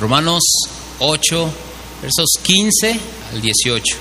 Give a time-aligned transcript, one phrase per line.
[0.00, 0.42] Romanos
[1.00, 1.52] 8,
[2.00, 3.00] versos 15
[3.32, 3.96] al 18.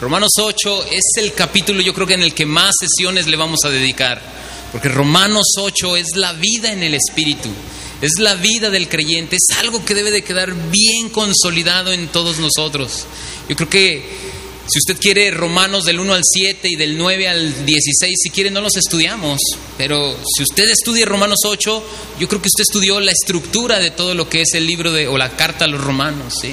[0.00, 3.58] Romanos 8 es el capítulo yo creo que en el que más sesiones le vamos
[3.64, 4.22] a dedicar,
[4.70, 7.48] porque Romanos 8 es la vida en el Espíritu,
[8.00, 12.38] es la vida del creyente, es algo que debe de quedar bien consolidado en todos
[12.38, 13.06] nosotros.
[13.48, 14.29] Yo creo que
[14.70, 18.50] si usted quiere Romanos del 1 al 7 y del 9 al 16, si quiere
[18.50, 19.40] no los estudiamos,
[19.76, 21.84] pero si usted estudia Romanos 8,
[22.20, 25.08] yo creo que usted estudió la estructura de todo lo que es el libro de,
[25.08, 26.52] o la carta a los romanos, ¿sí?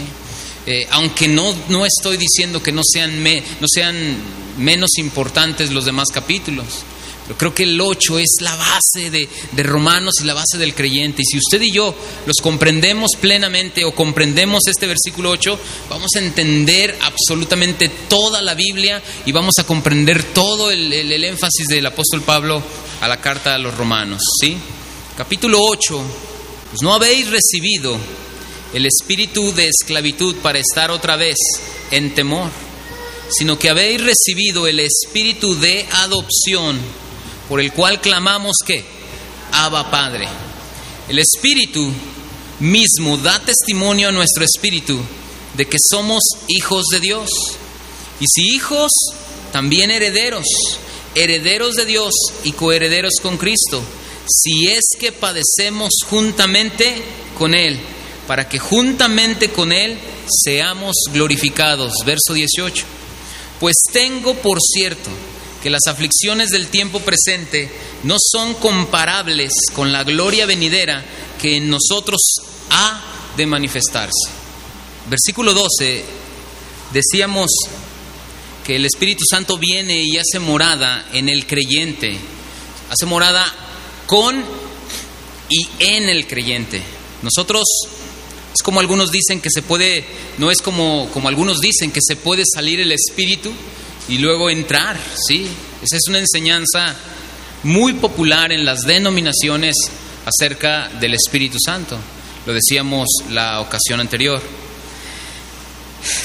[0.66, 4.18] Eh, aunque no, no estoy diciendo que no sean, no sean
[4.58, 6.66] menos importantes los demás capítulos.
[7.28, 10.74] Pero creo que el 8 es la base de, de, Romanos y la base del
[10.74, 11.22] creyente.
[11.22, 11.94] Y si usted y yo
[12.26, 19.02] los comprendemos plenamente o comprendemos este versículo 8, vamos a entender absolutamente toda la Biblia
[19.26, 22.64] y vamos a comprender todo el, el, el énfasis del apóstol Pablo
[23.02, 24.22] a la carta a los romanos.
[24.42, 24.58] ¿sí?
[25.18, 26.02] Capítulo 8,
[26.70, 27.98] pues no habéis recibido
[28.74, 31.38] el espíritu de esclavitud para estar otra vez
[31.92, 32.50] en temor,
[33.30, 36.80] sino que habéis recibido el espíritu de adopción,
[37.48, 38.84] por el cual clamamos que,
[39.52, 40.28] Abba Padre.
[41.10, 41.92] El espíritu
[42.60, 45.00] mismo da testimonio a nuestro espíritu
[45.56, 47.30] de que somos hijos de Dios.
[48.20, 48.92] Y si hijos,
[49.52, 50.46] también herederos,
[51.16, 53.82] herederos de Dios y coherederos con Cristo,
[54.28, 57.02] si es que padecemos juntamente
[57.38, 57.80] con Él
[58.28, 59.98] para que juntamente con Él
[60.44, 61.94] seamos glorificados.
[62.06, 62.86] Verso 18.
[63.60, 65.10] Pues tengo por cierto
[65.62, 67.70] que las aflicciones del tiempo presente
[68.04, 71.04] no son comparables con la gloria venidera
[71.42, 72.20] que en nosotros
[72.70, 74.30] ha de manifestarse.
[75.10, 76.04] Versículo 12,
[76.94, 77.50] decíamos
[78.66, 82.18] que el Espíritu Santo viene y hace morada en el creyente,
[82.90, 83.46] hace morada
[84.06, 84.44] con
[85.50, 86.82] y en el creyente.
[87.22, 87.64] Nosotros
[88.54, 90.04] es como algunos dicen que se puede,
[90.38, 93.52] no es como, como algunos dicen que se puede salir el espíritu
[94.08, 95.48] y luego entrar, ¿sí?
[95.82, 96.96] Esa es una enseñanza
[97.64, 99.76] muy popular en las denominaciones
[100.26, 101.98] acerca del Espíritu Santo.
[102.46, 104.42] Lo decíamos la ocasión anterior.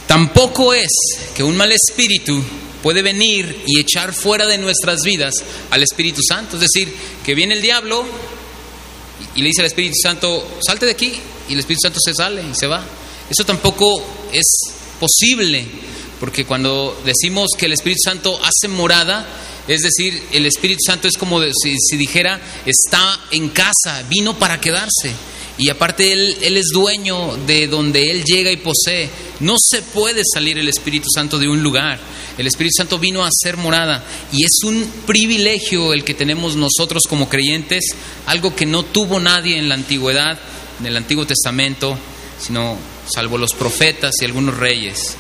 [0.06, 0.88] Tampoco es
[1.34, 2.42] que un mal espíritu
[2.82, 5.34] puede venir y echar fuera de nuestras vidas
[5.70, 6.56] al Espíritu Santo.
[6.56, 6.92] Es decir,
[7.24, 8.04] que viene el diablo
[9.34, 11.12] y le dice al Espíritu Santo, salte de aquí,
[11.48, 12.84] y el Espíritu Santo se sale y se va.
[13.30, 14.44] Eso tampoco es
[15.00, 15.64] posible,
[16.22, 19.26] porque cuando decimos que el Espíritu Santo hace morada,
[19.66, 25.10] es decir, el Espíritu Santo es como si, dijera, está en casa, vino para quedarse.
[25.58, 29.10] Y aparte él, él es dueño de donde Él llega y posee.
[29.40, 31.98] No se puede salir el Espíritu Santo de un lugar.
[32.38, 34.04] El Espíritu Santo vino a ser morada.
[34.30, 37.82] Y es un privilegio el que tenemos nosotros como creyentes,
[38.26, 40.38] algo que no tuvo nadie en la antigüedad,
[40.78, 41.98] en el Antiguo Testamento,
[42.40, 42.78] sino
[43.12, 45.16] salvo los profetas y algunos reyes.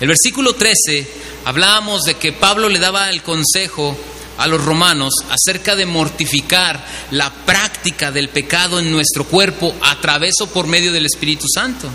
[0.00, 1.06] El versículo 13
[1.44, 3.96] hablábamos de que Pablo le daba el consejo
[4.38, 10.34] a los romanos acerca de mortificar la práctica del pecado en nuestro cuerpo a través
[10.40, 11.88] o por medio del Espíritu Santo.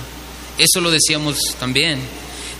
[0.58, 2.02] Eso lo decíamos también.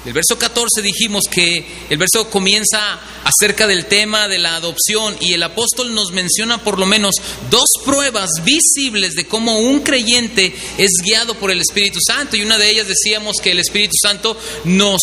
[0.06, 5.32] El verso 14 dijimos que el verso comienza acerca del tema de la adopción y
[5.32, 7.16] el apóstol nos menciona por lo menos
[7.50, 12.36] dos pruebas visibles de cómo un creyente es guiado por el Espíritu Santo.
[12.36, 15.00] Y una de ellas decíamos que el Espíritu Santo nos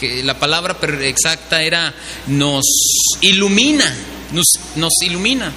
[0.00, 1.94] que la palabra exacta era
[2.28, 2.64] nos
[3.20, 3.96] ilumina,
[4.32, 5.52] nos, ilumina,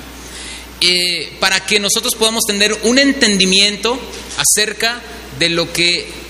[0.79, 3.99] eh, para que nosotros podamos tener un entendimiento
[4.37, 4.99] acerca
[5.37, 6.20] de lo que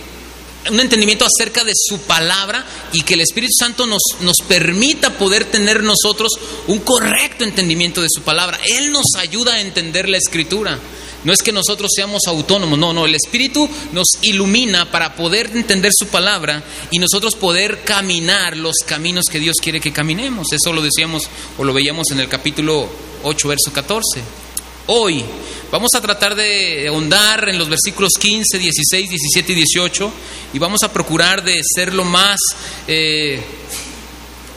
[0.69, 5.45] un entendimiento acerca de su palabra y que el Espíritu Santo nos, nos permita poder
[5.45, 6.31] tener nosotros
[6.67, 8.59] un correcto entendimiento de su palabra.
[8.65, 10.79] Él nos ayuda a entender la escritura.
[11.23, 15.91] No es que nosotros seamos autónomos, no, no, el Espíritu nos ilumina para poder entender
[15.95, 20.47] su palabra y nosotros poder caminar los caminos que Dios quiere que caminemos.
[20.51, 21.23] Eso lo decíamos
[21.59, 22.89] o lo veíamos en el capítulo
[23.23, 24.40] 8, verso 14.
[24.87, 25.23] Hoy
[25.71, 30.11] vamos a tratar de ahondar en los versículos 15, 16, 17 y 18
[30.53, 32.39] y vamos a procurar de ser lo más
[32.87, 33.39] eh,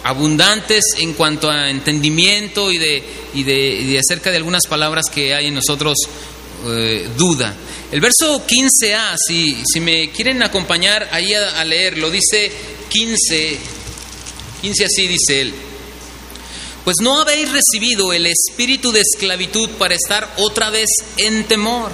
[0.03, 3.03] abundantes en cuanto a entendimiento y de,
[3.35, 5.99] y de, de acerca de algunas palabras que hay en nosotros
[6.69, 7.55] eh, duda.
[7.93, 12.51] El verso 15a, si, si me quieren acompañar ahí a, a leer, lo dice
[12.89, 13.59] 15,
[14.63, 15.55] 15 así dice él.
[16.85, 21.91] Pues no habéis recibido el espíritu de esclavitud para estar otra vez en temor.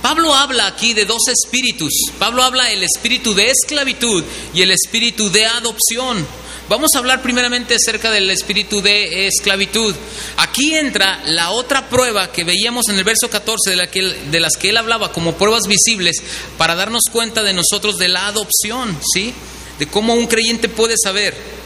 [0.00, 1.92] Pablo habla aquí de dos espíritus.
[2.18, 6.26] Pablo habla el espíritu de esclavitud y el espíritu de adopción.
[6.70, 9.94] Vamos a hablar primeramente acerca del espíritu de esclavitud.
[10.38, 14.70] Aquí entra la otra prueba que veíamos en el verso 14 de, de las que
[14.70, 16.16] él hablaba como pruebas visibles
[16.56, 19.34] para darnos cuenta de nosotros de la adopción, ¿sí?
[19.78, 21.59] De cómo un creyente puede saber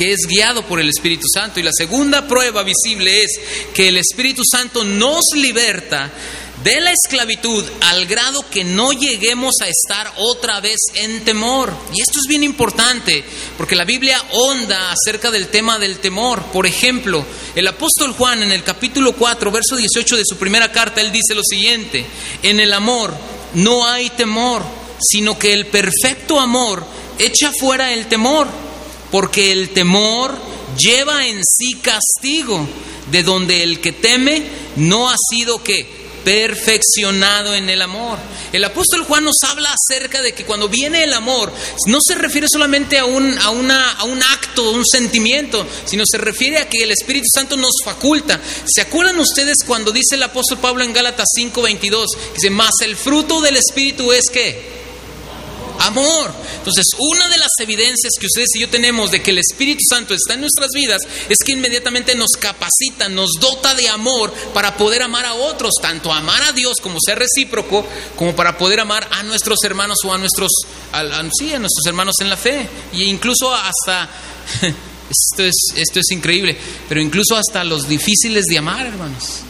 [0.00, 1.60] que es guiado por el Espíritu Santo.
[1.60, 3.38] Y la segunda prueba visible es
[3.74, 6.10] que el Espíritu Santo nos liberta
[6.64, 11.74] de la esclavitud al grado que no lleguemos a estar otra vez en temor.
[11.92, 13.22] Y esto es bien importante,
[13.58, 16.44] porque la Biblia honda acerca del tema del temor.
[16.44, 17.22] Por ejemplo,
[17.54, 21.34] el apóstol Juan en el capítulo 4, verso 18 de su primera carta, él dice
[21.34, 22.06] lo siguiente,
[22.42, 23.14] en el amor
[23.52, 24.62] no hay temor,
[24.98, 26.86] sino que el perfecto amor
[27.18, 28.48] echa fuera el temor,
[29.10, 30.36] porque el temor
[30.78, 32.66] lleva en sí castigo,
[33.10, 34.42] de donde el que teme
[34.76, 38.18] no ha sido que perfeccionado en el amor.
[38.52, 41.52] El apóstol Juan nos habla acerca de que cuando viene el amor,
[41.86, 46.18] no se refiere solamente a un, a una, a un acto, un sentimiento, sino se
[46.18, 48.40] refiere a que el Espíritu Santo nos faculta.
[48.66, 52.06] ¿Se acuerdan ustedes cuando dice el apóstol Pablo en Gálatas 5:22?
[52.34, 54.79] Dice, más el fruto del Espíritu es que
[55.80, 56.32] amor.
[56.58, 60.14] Entonces, una de las evidencias que ustedes y yo tenemos de que el Espíritu Santo
[60.14, 65.02] está en nuestras vidas es que inmediatamente nos capacita, nos dota de amor para poder
[65.02, 67.86] amar a otros, tanto amar a Dios como ser recíproco,
[68.16, 70.50] como para poder amar a nuestros hermanos o a nuestros,
[71.38, 72.68] sí, a nuestros hermanos en la fe.
[72.92, 74.08] Y incluso hasta,
[74.62, 76.56] esto es, esto es increíble,
[76.88, 79.44] pero incluso hasta los difíciles de amar, hermanos.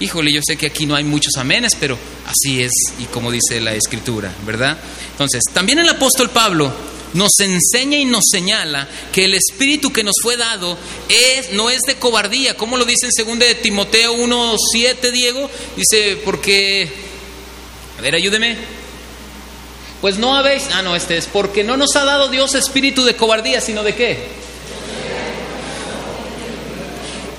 [0.00, 1.96] Híjole, yo sé que aquí no hay muchos amenes, pero
[2.26, 4.76] así es y como dice la escritura, ¿verdad?
[5.12, 6.72] Entonces, también el apóstol Pablo
[7.14, 10.76] nos enseña y nos señala que el espíritu que nos fue dado
[11.52, 16.90] no es de cobardía, como lo dice en 2 de Timoteo 1.7, Diego, dice, porque,
[17.96, 18.56] a ver, ayúdeme,
[20.00, 23.14] pues no habéis, ah, no, este es, porque no nos ha dado Dios espíritu de
[23.14, 24.43] cobardía, sino de qué?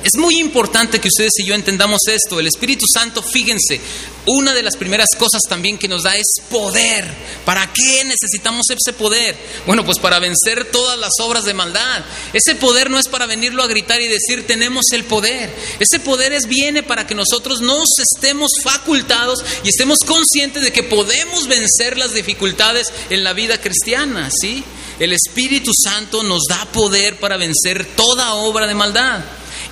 [0.06, 2.40] Es muy importante que ustedes y yo entendamos esto.
[2.40, 3.82] El Espíritu Santo, fíjense,
[4.28, 7.12] una de las primeras cosas también que nos da es poder.
[7.44, 9.36] ¿Para qué necesitamos ese poder?
[9.66, 12.06] Bueno, pues para vencer todas las obras de maldad.
[12.34, 15.52] Ese poder no es para venirlo a gritar y decir tenemos el poder.
[15.80, 20.84] Ese poder es viene para que nosotros nos estemos facultados y estemos conscientes de que
[20.84, 24.64] podemos vencer las dificultades en la vida cristiana, ¿sí?
[25.00, 29.26] El Espíritu Santo nos da poder para vencer toda obra de maldad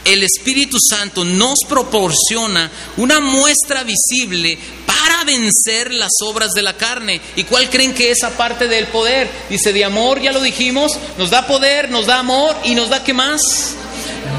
[0.06, 7.22] el Espíritu Santo nos proporciona una muestra visible para vencer las obras de la carne.
[7.36, 9.30] ¿Y cuál creen que es esa parte del poder?
[9.50, 13.04] Dice, de amor, ya lo dijimos, nos da poder, nos da amor y nos da
[13.04, 13.42] qué más?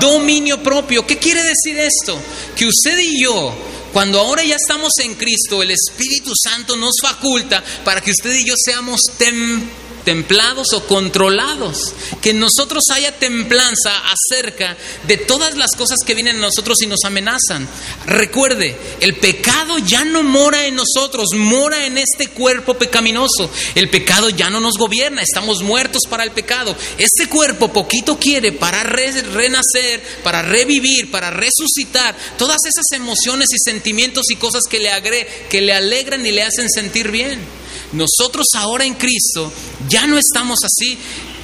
[0.00, 1.06] Dominio propio.
[1.06, 2.18] ¿Qué quiere decir esto?
[2.56, 3.54] Que usted y yo
[3.92, 8.44] cuando ahora ya estamos en Cristo, el Espíritu Santo nos faculta para que usted y
[8.44, 15.70] yo seamos templados templados o controlados, que en nosotros haya templanza acerca de todas las
[15.76, 17.66] cosas que vienen a nosotros y nos amenazan.
[18.06, 23.50] Recuerde, el pecado ya no mora en nosotros, mora en este cuerpo pecaminoso.
[23.74, 26.76] El pecado ya no nos gobierna, estamos muertos para el pecado.
[26.98, 34.24] Este cuerpo poquito quiere para renacer, para revivir, para resucitar todas esas emociones y sentimientos
[34.30, 37.63] y cosas que le, agre que le alegran y le hacen sentir bien.
[37.94, 39.52] Nosotros ahora en Cristo
[39.88, 40.98] ya no estamos así.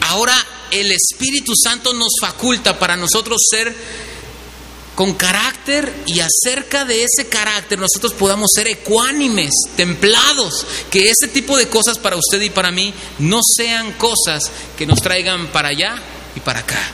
[0.09, 0.35] Ahora
[0.71, 3.75] el Espíritu Santo nos faculta para nosotros ser
[4.95, 11.57] con carácter y acerca de ese carácter nosotros podamos ser ecuánimes, templados, que ese tipo
[11.57, 14.42] de cosas para usted y para mí no sean cosas
[14.76, 15.95] que nos traigan para allá
[16.37, 16.92] y para acá.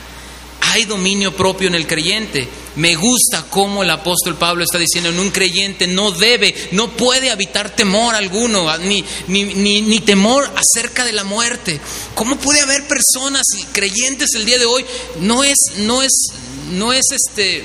[0.67, 2.47] Hay dominio propio en el creyente.
[2.75, 7.31] Me gusta cómo el apóstol Pablo está diciendo, en un creyente no debe, no puede
[7.31, 11.79] habitar temor alguno, ah, ni, temor acerca de la muerte.
[12.13, 14.85] ¿Cómo puede haber personas creyentes el día de hoy?
[15.21, 16.11] No es, no es,
[16.71, 17.63] no es este...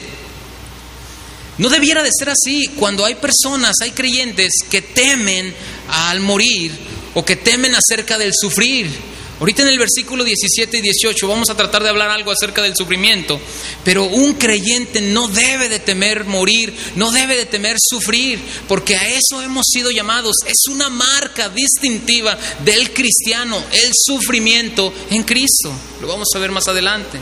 [1.59, 5.55] No debiera de ser así cuando hay personas, hay creyentes que temen
[5.89, 6.73] al morir
[7.15, 9.12] o que temen acerca del sufrir.
[9.43, 12.77] Ahorita en el versículo 17 y 18 vamos a tratar de hablar algo acerca del
[12.77, 13.41] sufrimiento,
[13.85, 19.09] pero un creyente no debe de temer morir, no debe de temer sufrir, porque a
[19.09, 20.37] eso hemos sido llamados.
[20.47, 25.73] Es una marca distintiva del cristiano, el sufrimiento en Cristo.
[26.01, 27.19] Lo vamos a ver más adelante.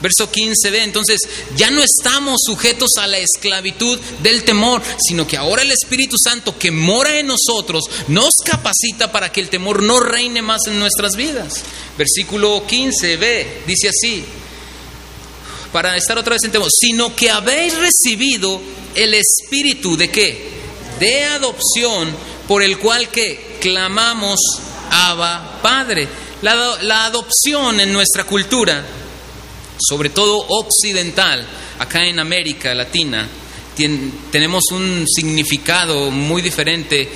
[0.00, 1.20] Verso 15b, entonces
[1.56, 6.58] ya no estamos sujetos a la esclavitud del temor, sino que ahora el Espíritu Santo
[6.58, 11.16] que mora en nosotros nos capacita para que el temor no reine más en nuestras
[11.16, 11.62] vidas.
[11.98, 14.24] Versículo 15b dice así,
[15.70, 18.60] para estar otra vez en temor, sino que habéis recibido
[18.94, 20.50] el Espíritu de qué?
[20.98, 22.10] De adopción
[22.48, 24.40] por el cual que clamamos
[24.90, 26.08] Abba Padre.
[26.40, 28.82] La, la adopción en nuestra cultura
[29.88, 31.46] sobre todo occidental,
[31.78, 33.28] acá en América Latina,
[34.30, 37.08] tenemos un significado muy diferente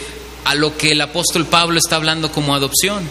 [0.44, 3.06] a lo que el apóstol Pablo está hablando como adopción.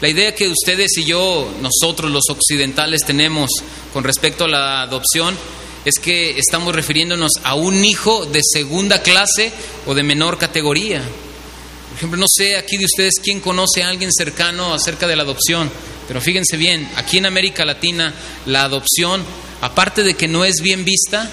[0.00, 3.50] La idea que ustedes y yo, nosotros los occidentales tenemos
[3.92, 5.36] con respecto a la adopción
[5.84, 9.52] es que estamos refiriéndonos a un hijo de segunda clase
[9.86, 11.00] o de menor categoría.
[11.00, 15.22] Por ejemplo, no sé aquí de ustedes quién conoce a alguien cercano acerca de la
[15.22, 15.70] adopción.
[16.06, 18.12] Pero fíjense bien, aquí en América Latina
[18.46, 19.22] la adopción,
[19.60, 21.28] aparte de que no es bien vista,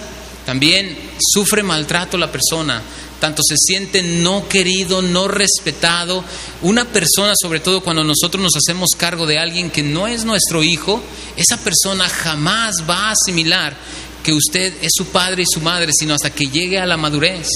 [0.45, 2.81] también sufre maltrato la persona,
[3.19, 6.23] tanto se siente no querido, no respetado.
[6.61, 10.61] Una persona, sobre todo cuando nosotros nos hacemos cargo de alguien que no es nuestro
[10.61, 11.01] hijo,
[11.37, 13.77] esa persona jamás va a asimilar
[14.23, 17.47] que usted es su padre y su madre, sino hasta que llegue a la madurez.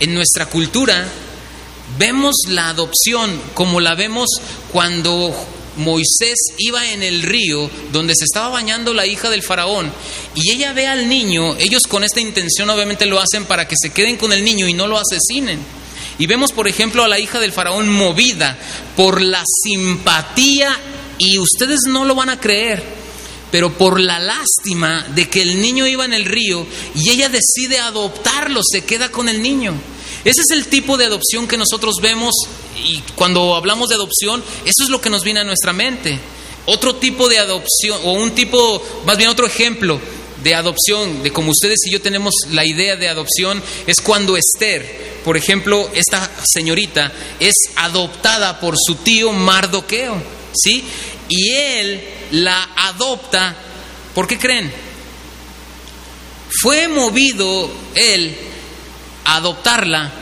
[0.00, 1.06] En nuestra cultura
[1.98, 4.28] vemos la adopción como la vemos
[4.72, 5.34] cuando
[5.78, 9.92] Moisés iba en el río donde se estaba bañando la hija del faraón
[10.34, 13.90] y ella ve al niño, ellos con esta intención obviamente lo hacen para que se
[13.90, 15.58] queden con el niño y no lo asesinen.
[16.18, 18.58] Y vemos, por ejemplo, a la hija del faraón movida
[18.96, 20.76] por la simpatía
[21.16, 22.82] y ustedes no lo van a creer,
[23.52, 27.78] pero por la lástima de que el niño iba en el río y ella decide
[27.78, 29.74] adoptarlo, se queda con el niño.
[30.28, 32.34] Ese es el tipo de adopción que nosotros vemos
[32.84, 36.18] y cuando hablamos de adopción, eso es lo que nos viene a nuestra mente.
[36.66, 39.98] Otro tipo de adopción, o un tipo, más bien otro ejemplo
[40.44, 45.20] de adopción, de como ustedes y yo tenemos la idea de adopción, es cuando Esther,
[45.24, 50.84] por ejemplo, esta señorita es adoptada por su tío Mardoqueo, ¿sí?
[51.30, 53.56] Y él la adopta,
[54.14, 54.70] ¿por qué creen?
[56.60, 58.47] Fue movido él
[59.36, 60.12] adoptarla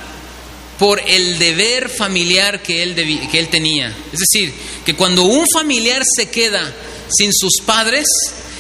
[0.79, 2.95] por el deber familiar que él,
[3.31, 3.89] que él tenía.
[4.13, 4.53] Es decir,
[4.85, 6.73] que cuando un familiar se queda
[7.09, 8.07] sin sus padres,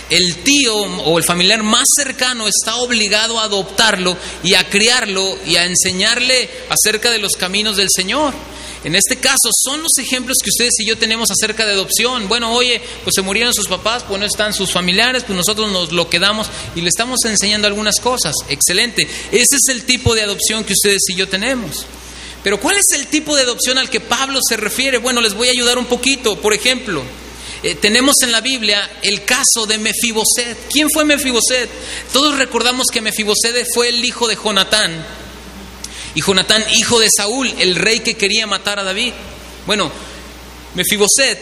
[0.08, 5.56] el tío o el familiar más cercano está obligado a adoptarlo y a criarlo y
[5.56, 8.32] a enseñarle acerca de los caminos del Señor.
[8.86, 12.28] En este caso, son los ejemplos que ustedes y yo tenemos acerca de adopción.
[12.28, 15.90] Bueno, oye, pues se murieron sus papás, pues no están sus familiares, pues nosotros nos
[15.90, 18.36] lo quedamos y le estamos enseñando algunas cosas.
[18.48, 19.02] Excelente.
[19.32, 21.84] Ese es el tipo de adopción que ustedes y yo tenemos.
[22.44, 24.98] Pero ¿cuál es el tipo de adopción al que Pablo se refiere?
[24.98, 26.40] Bueno, les voy a ayudar un poquito.
[26.40, 27.02] Por ejemplo,
[27.64, 30.56] eh, tenemos en la Biblia el caso de Mefiboset.
[30.70, 31.68] ¿Quién fue Mefiboset?
[32.12, 35.25] Todos recordamos que Mefiboset fue el hijo de Jonatán.
[36.16, 39.12] Y Jonatán, hijo de Saúl, el rey que quería matar a David.
[39.66, 39.92] Bueno,
[40.74, 41.38] Mefiboset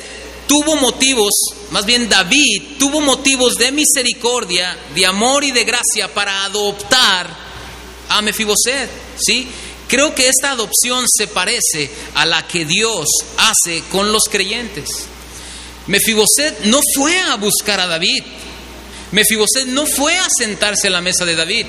[0.48, 1.32] tuvo motivos,
[1.70, 7.30] más bien David tuvo motivos de misericordia, de amor y de gracia para adoptar
[8.08, 9.46] a Mefiboset, ¿sí?
[9.86, 14.88] Creo que esta adopción se parece a la que Dios hace con los creyentes.
[15.86, 18.24] Mefiboset no fue a buscar a David.
[19.14, 21.66] Mefiboset no fue a sentarse a la mesa de David.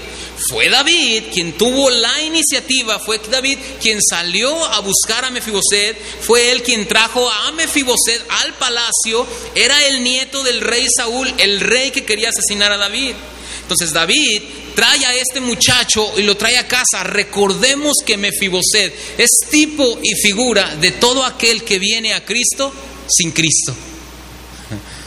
[0.49, 6.51] Fue David quien tuvo la iniciativa, fue David quien salió a buscar a Mefiboset, fue
[6.51, 11.91] él quien trajo a Mefiboset al palacio, era el nieto del rey Saúl, el rey
[11.91, 13.13] que quería asesinar a David.
[13.61, 14.41] Entonces David
[14.75, 17.03] trae a este muchacho y lo trae a casa.
[17.03, 22.73] Recordemos que Mefiboset es tipo y figura de todo aquel que viene a Cristo
[23.07, 23.75] sin Cristo.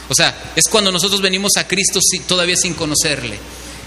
[0.08, 3.38] O sea, es cuando nosotros venimos a Cristo todavía sin conocerle.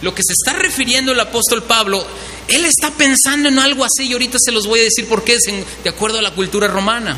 [0.02, 2.06] Lo que se está refiriendo el apóstol Pablo,
[2.48, 5.38] él está pensando en algo así y ahorita se los voy a decir por qué
[5.84, 7.18] de acuerdo a la cultura romana.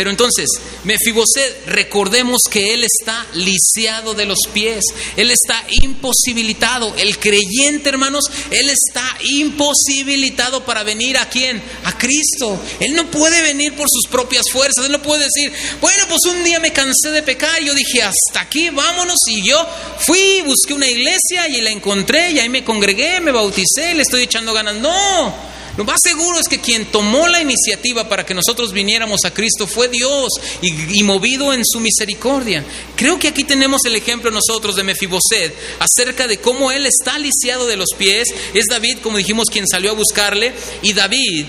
[0.00, 0.48] Pero entonces,
[0.84, 4.82] Mefiboset, recordemos que él está lisiado de los pies,
[5.14, 6.94] él está imposibilitado.
[6.96, 11.62] El creyente, hermanos, él está imposibilitado para venir a quién?
[11.84, 12.58] A Cristo.
[12.80, 15.52] Él no puede venir por sus propias fuerzas, él no puede decir,
[15.82, 19.18] bueno, pues un día me cansé de pecar y yo dije, hasta aquí, vámonos.
[19.26, 23.92] Y yo fui, busqué una iglesia y la encontré y ahí me congregué, me bauticé,
[23.94, 24.76] le estoy echando ganas.
[24.76, 25.49] No.
[25.76, 29.66] Lo más seguro es que quien tomó la iniciativa para que nosotros viniéramos a Cristo
[29.66, 30.28] fue Dios
[30.62, 32.64] y, movido en su misericordia.
[32.96, 37.66] Creo que aquí tenemos el ejemplo nosotros de Mefiboset acerca de cómo él está lisiado
[37.66, 38.28] de los pies.
[38.54, 41.46] Es David, como dijimos, quien salió a buscarle y David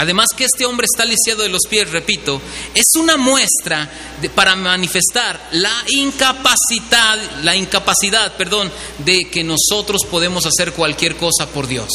[0.00, 2.40] Además que este hombre está lisiado de los pies, repito,
[2.74, 3.90] es una muestra
[4.34, 8.72] para manifestar la incapacidad, la incapacidad, perdón,
[9.04, 11.90] de que nosotros podemos hacer cualquier cosa por Dios.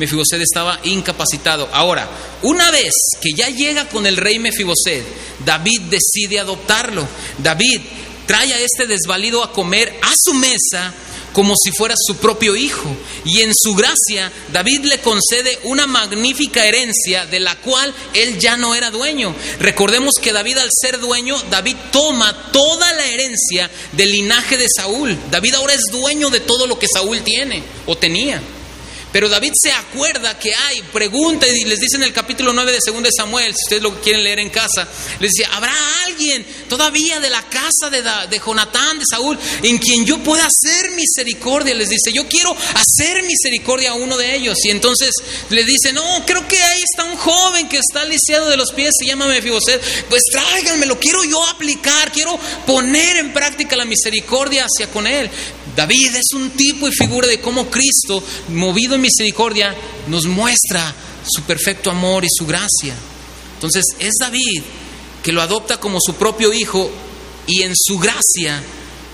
[0.00, 1.68] Mefiboset estaba incapacitado.
[1.72, 2.08] Ahora,
[2.40, 5.04] una vez que ya llega con el rey Mefiboset,
[5.44, 7.06] David decide adoptarlo.
[7.36, 7.82] David
[8.26, 10.94] trae a este desvalido a comer a su mesa
[11.34, 12.88] como si fuera su propio hijo.
[13.26, 18.56] Y en su gracia, David le concede una magnífica herencia de la cual él ya
[18.56, 19.34] no era dueño.
[19.58, 25.16] Recordemos que David al ser dueño, David toma toda la herencia del linaje de Saúl.
[25.30, 28.40] David ahora es dueño de todo lo que Saúl tiene o tenía.
[29.12, 32.78] Pero David se acuerda que hay, pregunta y les dice en el capítulo 9 de
[32.84, 34.86] 2 de Samuel, si ustedes lo quieren leer en casa,
[35.18, 35.74] les dice, ¿habrá
[36.06, 40.92] alguien todavía de la casa de, de Jonatán, de Saúl, en quien yo pueda hacer
[40.92, 41.74] misericordia?
[41.74, 44.56] Les dice, yo quiero hacer misericordia a uno de ellos.
[44.64, 45.10] Y entonces
[45.48, 48.90] le dice, no, creo que ahí está un joven que está lisiado de los pies,
[48.96, 54.88] se llama Mefiboset, pues tráiganmelo, quiero yo aplicar, quiero poner en práctica la misericordia hacia
[54.90, 55.30] con él.
[55.76, 59.74] David es un tipo y figura de cómo Cristo, movido en misericordia,
[60.08, 60.94] nos muestra
[61.26, 62.94] su perfecto amor y su gracia.
[63.54, 64.62] Entonces es David
[65.22, 66.90] que lo adopta como su propio hijo
[67.46, 68.62] y en su gracia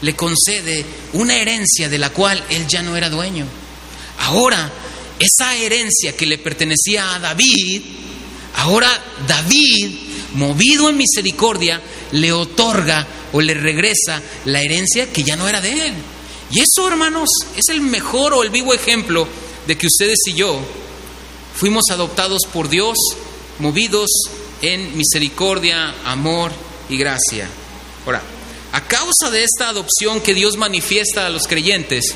[0.03, 0.85] le concede
[1.15, 3.47] una herencia de la cual él ya no era dueño.
[4.21, 4.71] Ahora,
[5.19, 7.83] esa herencia que le pertenecía a David,
[8.57, 8.91] ahora
[9.27, 9.91] David,
[10.35, 11.81] movido en misericordia,
[12.13, 15.95] le otorga o le regresa la herencia que ya no era de él.
[16.51, 19.27] Y eso, hermanos, es el mejor o el vivo ejemplo
[19.67, 20.61] de que ustedes y yo
[21.55, 22.97] fuimos adoptados por Dios,
[23.59, 24.09] movidos
[24.63, 26.53] en misericordia, amor
[26.89, 27.49] y gracia.
[28.05, 28.23] Ahora,
[28.73, 32.15] a causa de esta adopción que Dios manifiesta a los creyentes,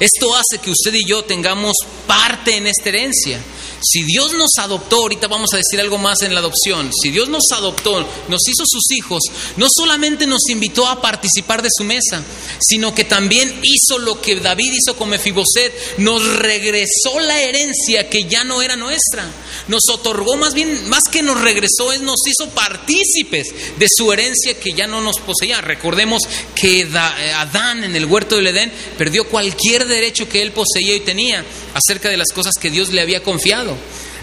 [0.00, 1.74] esto hace que usted y yo tengamos
[2.06, 3.38] parte en esta herencia.
[3.82, 7.28] Si Dios nos adoptó, ahorita vamos a decir algo más en la adopción, si Dios
[7.28, 9.20] nos adoptó, nos hizo sus hijos,
[9.56, 12.22] no solamente nos invitó a participar de su mesa,
[12.60, 18.24] sino que también hizo lo que David hizo con Mefiboset, nos regresó la herencia que
[18.24, 19.26] ya no era nuestra,
[19.68, 24.58] nos otorgó más bien, más que nos regresó, es nos hizo partícipes de su herencia
[24.58, 25.60] que ya no nos poseía.
[25.60, 26.22] Recordemos
[26.54, 26.88] que
[27.36, 32.08] Adán en el huerto del Edén perdió cualquier derecho que él poseía y tenía acerca
[32.08, 33.69] de las cosas que Dios le había confiado.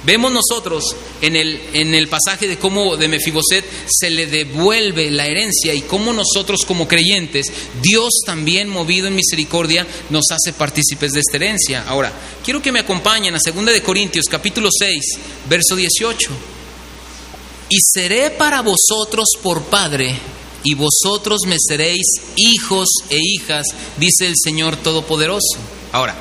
[0.04, 5.28] Vemos nosotros en el, en el pasaje de cómo de Mefiboset se le devuelve la
[5.28, 7.48] herencia y cómo nosotros como creyentes,
[7.82, 11.84] Dios también movido en misericordia nos hace partícipes de esta herencia.
[11.88, 15.04] Ahora, quiero que me acompañen a 2 de Corintios capítulo 6,
[15.50, 16.30] verso 18.
[17.70, 20.18] Y seré para vosotros por padre
[20.64, 22.06] y vosotros me seréis
[22.36, 23.66] hijos e hijas,
[23.98, 25.58] dice el Señor Todopoderoso.
[25.92, 26.16] Ahora,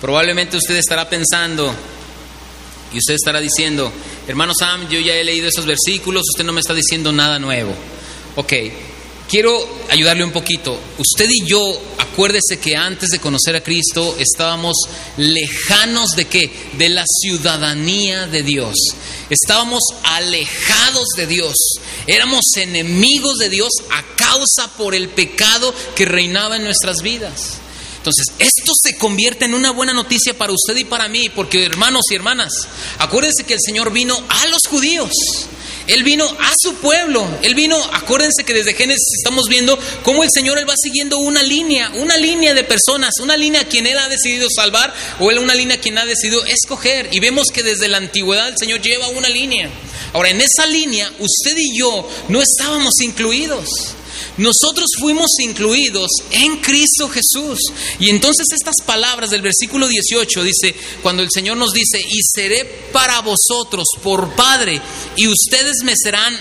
[0.00, 1.72] probablemente usted estará pensando,
[2.92, 3.92] y usted estará diciendo,
[4.28, 7.74] hermano Sam, yo ya he leído esos versículos, usted no me está diciendo nada nuevo.
[8.36, 8.52] Ok,
[9.28, 10.78] quiero ayudarle un poquito.
[10.98, 14.76] Usted y yo, acuérdese que antes de conocer a Cristo estábamos
[15.16, 16.50] lejanos de qué?
[16.76, 18.74] De la ciudadanía de Dios.
[19.30, 21.54] Estábamos alejados de Dios.
[22.06, 27.58] Éramos enemigos de Dios a causa por el pecado que reinaba en nuestras vidas.
[28.02, 32.02] Entonces, esto se convierte en una buena noticia para usted y para mí, porque hermanos
[32.10, 32.66] y hermanas,
[32.98, 35.12] acuérdense que el Señor vino a los judíos.
[35.86, 37.24] Él vino a su pueblo.
[37.42, 41.44] Él vino, acuérdense que desde Génesis estamos viendo cómo el Señor él va siguiendo una
[41.44, 45.38] línea, una línea de personas, una línea a quien él ha decidido salvar o él
[45.38, 47.08] una línea a quien ha decidido escoger.
[47.12, 49.70] Y vemos que desde la antigüedad el Señor lleva una línea.
[50.12, 53.68] Ahora, en esa línea usted y yo no estábamos incluidos.
[54.38, 57.58] Nosotros fuimos incluidos en Cristo Jesús.
[57.98, 62.64] Y entonces estas palabras del versículo 18 dice, cuando el Señor nos dice, y seré
[62.92, 64.80] para vosotros por Padre,
[65.16, 66.38] y ustedes me serán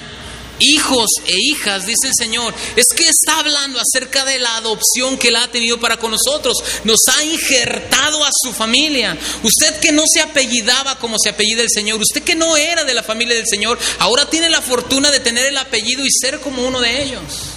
[0.59, 5.29] hijos e hijas, dice el Señor, es que está hablando acerca de la adopción que
[5.29, 6.57] Él ha tenido para con nosotros.
[6.83, 9.17] Nos ha injertado a su familia.
[9.43, 12.93] Usted que no se apellidaba como se apellida el Señor, usted que no era de
[12.93, 16.65] la familia del Señor, ahora tiene la fortuna de tener el apellido y ser como
[16.65, 17.50] uno de ellos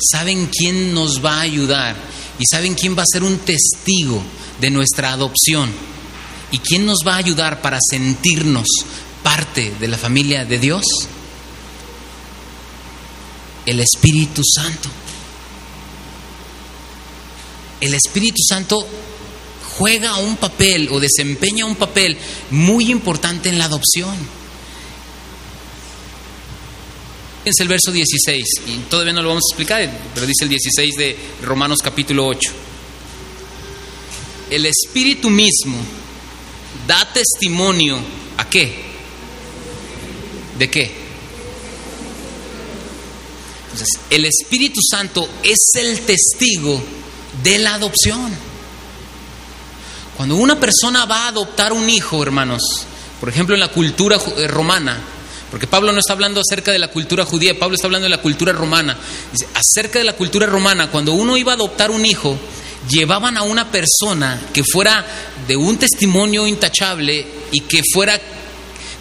[0.00, 1.96] saben quién nos va a ayudar
[2.38, 4.22] y saben quién va a ser un testigo
[4.60, 5.70] de nuestra adopción
[6.50, 8.66] y quién nos va a ayudar para sentirnos
[9.22, 10.84] parte de la familia de Dios.
[13.66, 14.88] El Espíritu Santo.
[17.80, 18.86] El Espíritu Santo
[19.76, 22.16] juega un papel o desempeña un papel
[22.50, 24.16] muy importante en la adopción.
[27.48, 30.94] Fíjense el verso 16, y todavía no lo vamos a explicar, pero dice el 16
[30.96, 32.50] de Romanos capítulo 8.
[34.50, 35.78] El Espíritu mismo
[36.86, 37.98] da testimonio
[38.36, 38.84] a qué?
[40.58, 40.92] ¿De qué?
[43.62, 46.82] Entonces, el Espíritu Santo es el testigo
[47.42, 48.30] de la adopción.
[50.18, 52.60] Cuando una persona va a adoptar un hijo, hermanos,
[53.18, 55.02] por ejemplo en la cultura eh, romana,
[55.50, 58.20] porque Pablo no está hablando acerca de la cultura judía, Pablo está hablando de la
[58.20, 58.96] cultura romana.
[59.54, 62.38] Acerca de la cultura romana, cuando uno iba a adoptar un hijo,
[62.88, 65.04] llevaban a una persona que fuera
[65.46, 68.20] de un testimonio intachable y que fuera,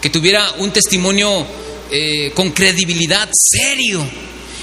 [0.02, 1.46] que tuviera un testimonio
[1.92, 4.06] eh, con credibilidad serio.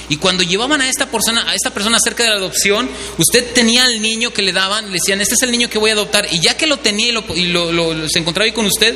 [0.09, 3.85] Y cuando llevaban a esta persona, a esta persona acerca de la adopción, usted tenía
[3.85, 6.29] al niño que le daban, le decían, este es el niño que voy a adoptar,
[6.31, 8.94] y ya que lo tenía y, lo, se encontraba ahí con usted,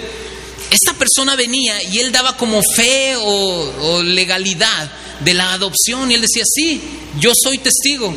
[0.70, 6.20] esta persona venía y él daba como fe o, legalidad de la adopción y él
[6.20, 6.80] decía, sí,
[7.18, 8.14] yo soy testigo.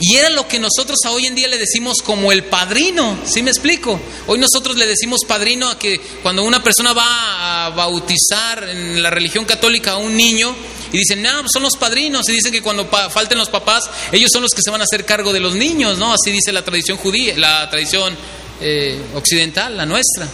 [0.00, 3.42] Y era lo que nosotros a hoy en día le decimos como el padrino, ¿sí
[3.42, 3.98] me explico?
[4.26, 9.10] Hoy nosotros le decimos padrino a que cuando una persona va a bautizar en la
[9.10, 10.54] religión católica a un niño
[10.92, 14.30] y dicen, no, pues son los padrinos y dicen que cuando falten los papás, ellos
[14.30, 16.12] son los que se van a hacer cargo de los niños, ¿no?
[16.12, 18.16] Así dice la tradición judía, la tradición
[18.60, 20.28] eh, occidental, la nuestra.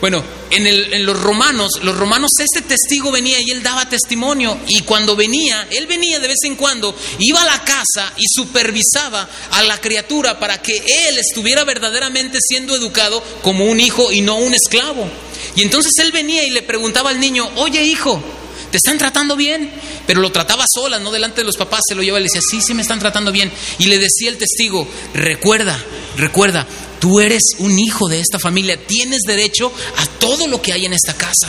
[0.00, 4.56] Bueno, en, los romanos, los romanos, este testigo venía y él daba testimonio.
[4.68, 9.28] Y cuando venía, él venía de vez en cuando, iba a la casa y supervisaba
[9.50, 14.36] a la criatura para que él estuviera verdaderamente siendo educado como un hijo y no
[14.36, 15.08] un esclavo.
[15.56, 18.22] Y entonces él venía y le preguntaba al niño, oye hijo,
[18.70, 19.68] ¿te están tratando bien?
[20.06, 22.40] Pero lo trataba sola, no delante de los papás, se lo llevaba y le decía,
[22.48, 23.50] sí, sí me están tratando bien.
[23.78, 25.76] Y le decía el testigo, recuerda,
[26.16, 26.66] recuerda,
[26.98, 30.92] Tú eres un hijo de esta familia, tienes derecho a todo lo que hay en
[30.92, 31.48] esta casa.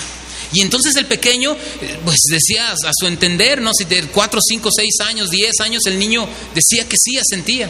[0.51, 3.71] Y entonces el pequeño, eh, pues decía a su entender, ¿no?
[3.73, 7.69] Si de 4, 5, 6 años, 10 años, el niño decía que sí, asentía.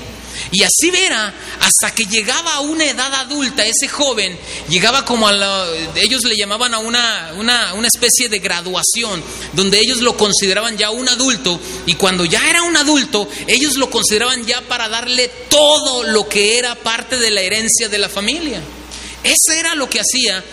[0.51, 4.37] Y así verá, hasta que llegaba a una edad adulta, ese joven
[4.69, 9.21] llegaba como a la, ellos le llamaban a una, una, una especie de graduación,
[9.53, 13.89] donde ellos lo consideraban ya un adulto, y cuando ya era un adulto, ellos lo
[13.89, 18.61] consideraban ya para darle todo lo que era parte de la herencia de la familia.
[19.23, 20.43] Eso era lo que hacía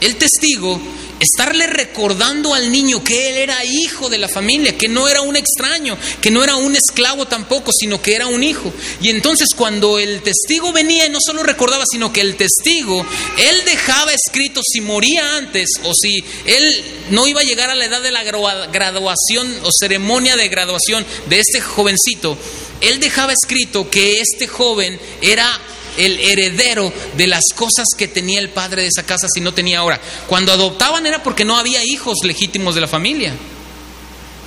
[0.00, 0.80] el testigo
[1.20, 5.36] estarle recordando al niño que él era hijo de la familia, que no era un
[5.36, 8.72] extraño, que no era un esclavo tampoco, sino que era un hijo.
[9.02, 13.04] Y entonces cuando el testigo venía y no solo recordaba, sino que el testigo,
[13.38, 17.84] él dejaba escrito si moría antes o si él no iba a llegar a la
[17.84, 22.38] edad de la graduación o ceremonia de graduación de este jovencito,
[22.80, 25.60] él dejaba escrito que este joven era
[25.96, 29.80] el heredero de las cosas que tenía el padre de esa casa si no tenía
[29.80, 30.00] ahora.
[30.26, 33.34] Cuando adoptaban era porque no había hijos legítimos de la familia.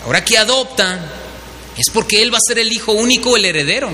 [0.05, 0.99] Ahora que adoptan
[1.77, 3.89] es porque él va a ser el hijo único, el heredero.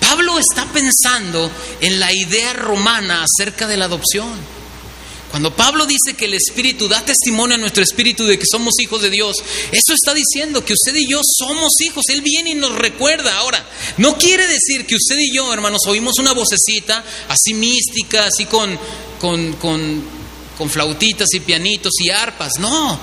[0.00, 1.50] Pablo está pensando
[1.80, 4.55] en la idea romana acerca de la adopción.
[5.30, 9.02] Cuando Pablo dice que el Espíritu da testimonio a nuestro Espíritu de que somos hijos
[9.02, 9.36] de Dios,
[9.72, 12.04] eso está diciendo que usted y yo somos hijos.
[12.08, 13.36] Él viene y nos recuerda.
[13.38, 13.64] Ahora,
[13.98, 18.78] no quiere decir que usted y yo, hermanos, oímos una vocecita así mística, así con,
[19.20, 20.02] con, con,
[20.56, 22.52] con flautitas y pianitos y arpas.
[22.58, 22.98] No,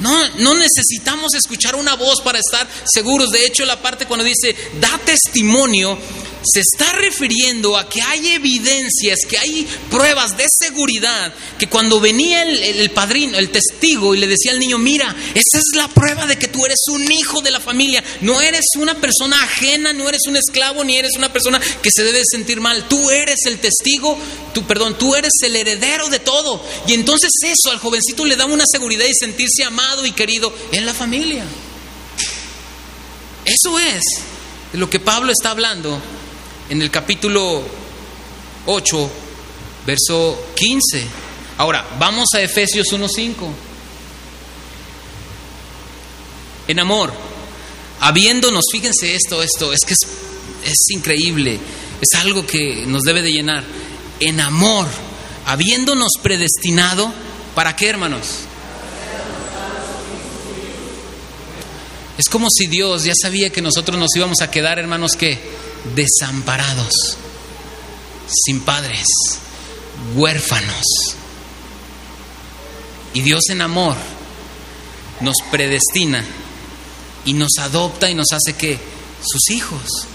[0.00, 3.30] no, no necesitamos escuchar una voz para estar seguros.
[3.30, 5.98] De hecho, la parte cuando dice da testimonio,
[6.44, 12.42] se está refiriendo a que hay evidencias, que hay pruebas de seguridad, que cuando venía
[12.42, 16.38] el, padrino, el testigo, y le decía al niño, mira, esa es la prueba de
[16.38, 20.22] que tú eres un hijo de la familia, no eres una persona ajena, no eres
[20.28, 24.16] un esclavo, ni eres una persona que se debe sentir mal, tú eres el testigo,
[24.54, 26.62] tú, perdón, tú eres el heredero de todo.
[26.86, 30.84] Y entonces eso al jovencito le da una seguridad y sentirse amado y querido en
[30.84, 31.44] la familia.
[33.44, 34.02] Eso es
[34.72, 36.00] de lo que Pablo está hablando
[36.68, 37.62] en el capítulo
[38.66, 39.10] 8,
[39.86, 41.06] verso 15.
[41.58, 43.34] Ahora, vamos a Efesios 1.5.
[46.68, 47.12] En amor,
[48.00, 50.00] habiéndonos, fíjense esto, esto, es que es,
[50.64, 51.60] es increíble,
[52.00, 53.62] es algo que nos debe de llenar.
[54.18, 54.86] En amor,
[55.46, 57.12] habiéndonos predestinado,
[57.54, 58.46] ¿para qué, hermanos?
[62.18, 65.38] Es como si Dios ya sabía que nosotros nos íbamos a quedar, hermanos, que
[65.94, 66.92] desamparados,
[68.44, 69.06] sin padres,
[70.14, 70.84] huérfanos.
[73.12, 73.96] Y Dios en amor
[75.20, 76.24] nos predestina
[77.24, 78.78] y nos adopta y nos hace que
[79.22, 80.06] sus hijos.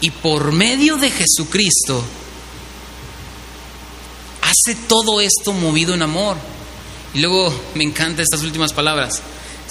[0.00, 2.02] Y por medio de Jesucristo
[4.42, 6.36] hace todo esto movido en amor.
[7.14, 9.20] Y luego me encantan estas últimas palabras.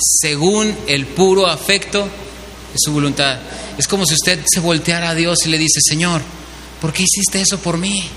[0.02, 3.40] Según el puro afecto de su voluntad.
[3.78, 6.22] Es como si usted se volteara a Dios y le dice, Señor,
[6.80, 8.10] ¿por qué hiciste eso por mí?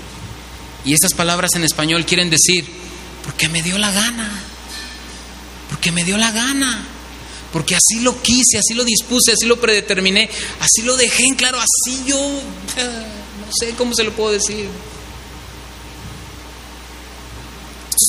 [0.85, 2.65] Y esas palabras en español quieren decir,
[3.23, 4.31] porque me dio la gana,
[5.69, 6.85] porque me dio la gana,
[7.51, 11.59] porque así lo quise, así lo dispuse, así lo predeterminé, así lo dejé en claro,
[11.59, 14.67] así yo, no sé cómo se lo puedo decir.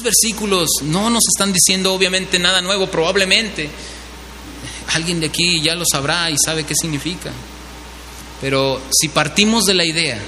[0.02, 3.68] Versículos no nos están diciendo obviamente nada nuevo, probablemente.
[4.94, 7.32] Alguien de aquí ya lo sabrá y sabe qué significa.
[8.40, 10.20] Pero si partimos de la idea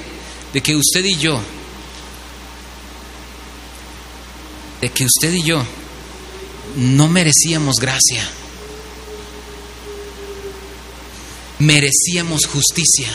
[0.53, 1.41] de que usted y yo,
[4.81, 5.63] de que usted y yo
[6.77, 8.29] no merecíamos gracia,
[11.59, 13.09] merecíamos justicia,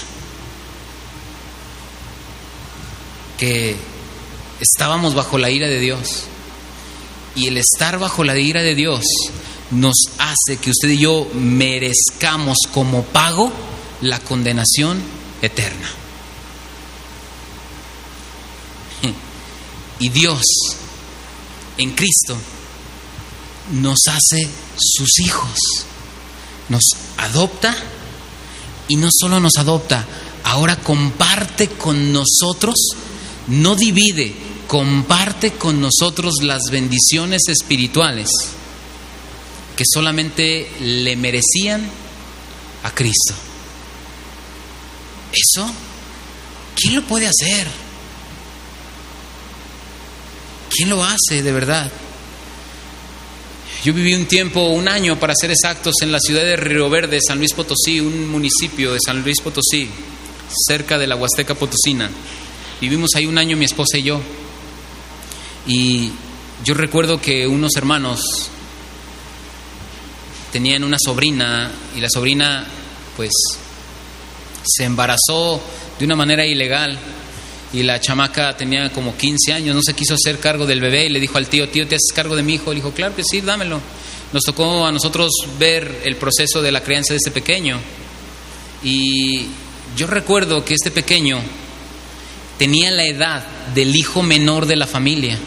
[3.38, 3.76] que
[4.60, 6.28] estábamos bajo la ira de Dios
[7.36, 9.04] y el estar bajo la ira de Dios
[9.72, 13.52] nos hace que usted y yo merezcamos como pago
[14.02, 15.02] la condenación
[15.42, 15.90] eterna.
[20.00, 20.42] Y Dios
[21.78, 22.36] en Cristo
[23.72, 25.58] nos hace sus hijos,
[26.68, 26.84] nos
[27.18, 27.74] adopta
[28.90, 30.06] y no solo nos adopta,
[30.44, 32.76] ahora comparte con nosotros,
[33.48, 34.36] no divide,
[34.68, 38.30] comparte con nosotros las bendiciones espirituales
[39.76, 41.90] que solamente le merecían
[42.84, 43.34] a Cristo.
[45.32, 45.70] Eso,
[46.76, 47.68] ¿quién lo puede hacer?
[50.70, 51.92] ¿Quién lo hace de verdad?
[53.84, 57.20] Yo viví un tiempo, un año para ser exactos, en la ciudad de Río Verde,
[57.26, 59.90] San Luis Potosí, un municipio de San Luis Potosí,
[60.68, 62.10] cerca de la Huasteca Potosina.
[62.80, 64.22] Vivimos ahí un año mi esposa y yo.
[65.68, 66.12] Y
[66.64, 68.50] yo recuerdo que unos hermanos
[70.52, 72.66] tenían una sobrina y la sobrina
[73.16, 73.32] pues
[74.64, 75.62] se embarazó
[75.98, 76.98] de una manera ilegal
[77.74, 81.10] y la chamaca tenía como 15 años, no se quiso hacer cargo del bebé y
[81.10, 82.70] le dijo al tío, tío, ¿te haces cargo de mi hijo?
[82.70, 83.82] Le dijo, claro que sí, dámelo.
[84.32, 87.80] Nos tocó a nosotros ver el proceso de la crianza de este pequeño.
[88.84, 89.48] Y
[89.96, 91.40] yo recuerdo que este pequeño
[92.58, 95.38] tenía la edad del hijo menor de la familia.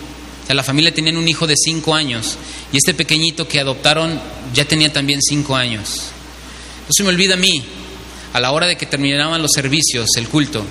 [0.47, 2.39] O sea, la familia tenía un hijo de 5 años
[2.73, 4.21] y este pequeñito que adoptaron
[4.55, 6.03] ya tenía también 5 años.
[6.87, 7.65] No se me olvida a mí,
[8.33, 10.65] a la hora de que terminaban los servicios, el culto,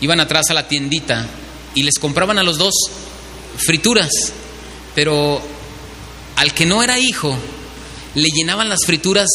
[0.00, 1.26] iban atrás a la tiendita
[1.74, 2.72] y les compraban a los dos
[3.58, 4.10] frituras,
[4.94, 5.42] pero
[6.36, 7.36] al que no era hijo
[8.14, 9.28] le llenaban las frituras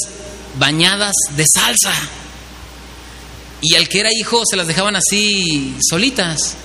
[0.57, 1.93] bañadas de salsa
[3.61, 6.55] y al que era hijo se las dejaban así solitas.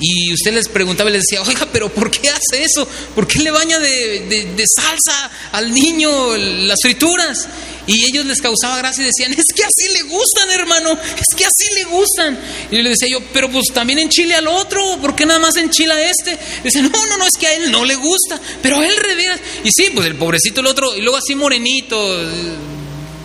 [0.00, 2.88] Y usted les preguntaba y les decía, oiga, pero ¿por qué hace eso?
[3.14, 7.46] ¿Por qué le baña de, salsa al niño las frituras?
[7.86, 11.44] Y ellos les causaba gracia y decían, es que así le gustan, hermano, es que
[11.44, 12.38] así le gustan.
[12.70, 15.56] Y le decía yo, pero pues también en Chile al otro, ¿por qué nada más
[15.56, 16.38] en Chile a este?
[16.60, 18.96] Y dice, no, no, no, es que a él no le gusta, pero a él
[18.96, 19.38] revera.
[19.64, 22.16] Y sí, pues el pobrecito el otro, y luego así morenito,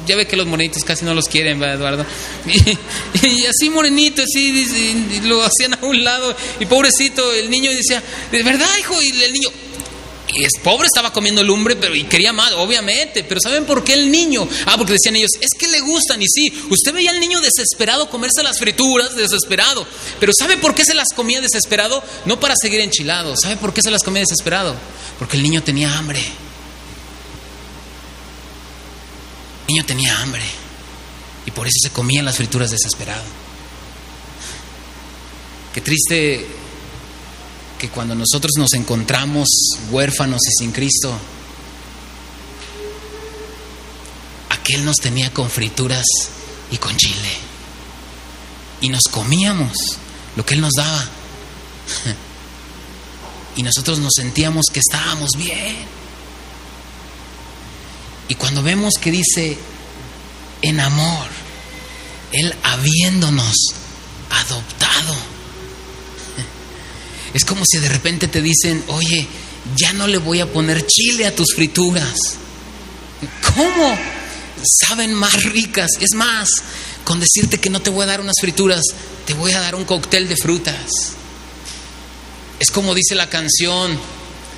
[0.06, 2.06] ya ve que los morenitos casi no los quieren, ¿verdad, Eduardo?
[3.24, 6.36] Y, así morenito, así, y, lo hacían a un lado.
[6.60, 9.02] Y pobrecito, el niño decía, ¿de verdad, hijo?
[9.02, 9.50] Y el niño,
[10.36, 13.24] y es pobre, estaba comiendo lumbre, pero y quería más, obviamente.
[13.24, 14.48] Pero ¿saben por qué el niño?
[14.66, 16.22] Ah, porque decían ellos, es que le gustan.
[16.22, 19.88] Y sí, usted veía al niño desesperado comerse las frituras, desesperado.
[20.20, 22.04] Pero ¿sabe por qué se las comía desesperado?
[22.26, 23.36] No para seguir enchilado.
[23.42, 24.76] ¿Sabe por qué se las comía desesperado?
[25.18, 26.20] Porque el niño tenía hambre.
[29.65, 30.44] El niño tenía hambre
[31.46, 33.24] y por eso se comían las frituras desesperado.
[35.74, 36.48] Qué triste
[37.78, 39.48] que cuando nosotros nos encontramos
[39.92, 41.14] huérfanos y sin Cristo,
[44.50, 46.06] aquel nos tenía con frituras
[46.72, 47.32] y con chile.
[48.80, 49.74] Y nos comíamos
[50.38, 51.06] lo que Él nos daba.
[53.58, 55.78] Y nosotros nos sentíamos que estábamos bien.
[58.28, 59.58] Y cuando vemos que dice
[60.62, 61.28] en amor,
[62.32, 63.54] Él habiéndonos
[64.30, 65.14] adoptado,
[67.34, 69.28] es como si de repente te dicen, oye,
[69.76, 72.18] ya no le voy a poner chile a tus frituras.
[73.56, 73.98] ¿Cómo?
[74.88, 75.92] Saben más ricas.
[76.00, 76.48] Es más,
[77.04, 78.84] con decirte que no te voy a dar unas frituras,
[79.26, 80.92] te voy a dar un cóctel de frutas.
[82.60, 83.98] Es como dice la canción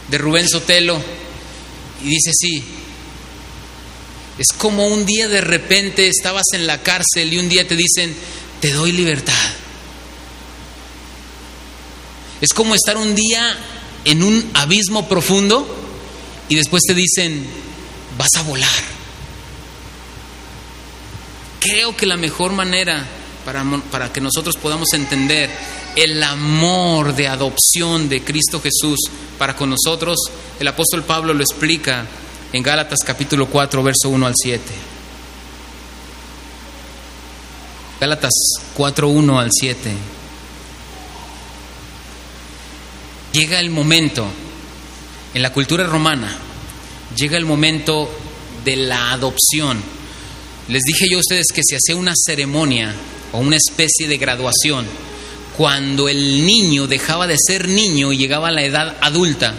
[0.09, 1.01] de Rubén Sotelo.
[2.03, 2.63] Y dice así,
[4.37, 8.15] es como un día de repente estabas en la cárcel y un día te dicen,
[8.61, 9.33] te doy libertad.
[12.39, 13.57] Es como estar un día
[14.05, 15.67] en un abismo profundo
[16.49, 17.45] y después te dicen,
[18.17, 18.69] vas a volar.
[21.59, 23.05] Creo que la mejor manera
[23.43, 25.49] para, para, que nosotros podamos entender
[25.95, 28.99] el amor de adopción de Cristo Jesús
[29.39, 30.17] para con nosotros,
[30.59, 32.05] el apóstol Pablo lo explica
[32.53, 34.63] en Gálatas capítulo 4, verso 1 al 7.
[37.99, 38.33] Gálatas
[38.75, 39.93] 4, 1 al 7.
[43.33, 44.27] Llega el momento,
[45.33, 46.37] en la cultura romana,
[47.15, 48.09] llega el momento
[48.63, 49.81] de la adopción.
[50.69, 52.93] Les dije yo a ustedes que se hacía una ceremonia
[53.31, 54.85] o una especie de graduación
[55.57, 59.55] cuando el niño dejaba de ser niño y llegaba a la edad adulta.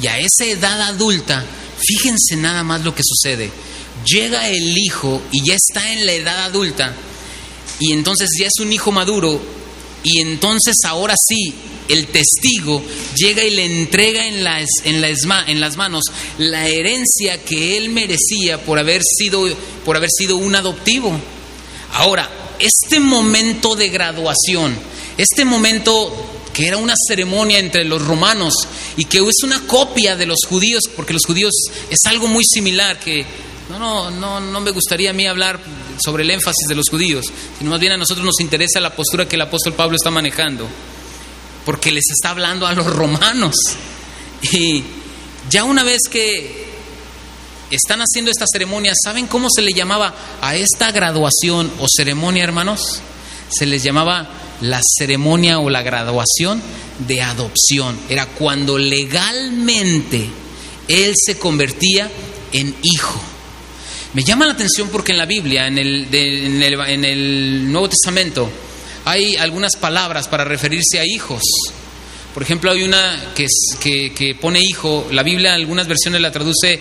[0.00, 1.44] Y a esa edad adulta,
[1.86, 3.50] fíjense nada más lo que sucede.
[4.06, 6.94] Llega el hijo y ya está en la edad adulta
[7.80, 9.40] y entonces ya es un hijo maduro
[10.02, 11.54] y entonces ahora sí
[11.88, 12.82] el testigo
[13.16, 15.00] llega y le entrega en las, en,
[15.60, 16.04] las manos
[16.38, 19.46] la herencia que él merecía por haber, sido,
[19.84, 21.12] por haber sido un adoptivo.
[21.92, 24.76] Ahora, este momento de graduación,
[25.18, 26.12] este momento
[26.54, 28.54] que era una ceremonia entre los romanos
[28.96, 31.52] y que es una copia de los judíos, porque los judíos
[31.90, 33.26] es algo muy similar, que
[33.68, 35.60] no, no, no, no me gustaría a mí hablar
[36.02, 37.26] sobre el énfasis de los judíos,
[37.58, 40.66] sino más bien a nosotros nos interesa la postura que el apóstol Pablo está manejando
[41.64, 43.54] porque les está hablando a los romanos.
[44.52, 44.84] Y
[45.50, 46.66] ya una vez que
[47.70, 53.00] están haciendo esta ceremonia, ¿saben cómo se le llamaba a esta graduación o ceremonia, hermanos?
[53.48, 54.28] Se les llamaba
[54.60, 56.62] la ceremonia o la graduación
[57.06, 57.98] de adopción.
[58.08, 60.28] Era cuando legalmente
[60.88, 62.10] él se convertía
[62.52, 63.20] en hijo.
[64.14, 68.48] Me llama la atención porque en la Biblia, en el, Nuevo Testamento,
[69.04, 71.42] hay algunas palabras para referirse a hijos.
[72.32, 76.80] Por ejemplo, hay una que, pone hijo, la Biblia en algunas versiones la traduce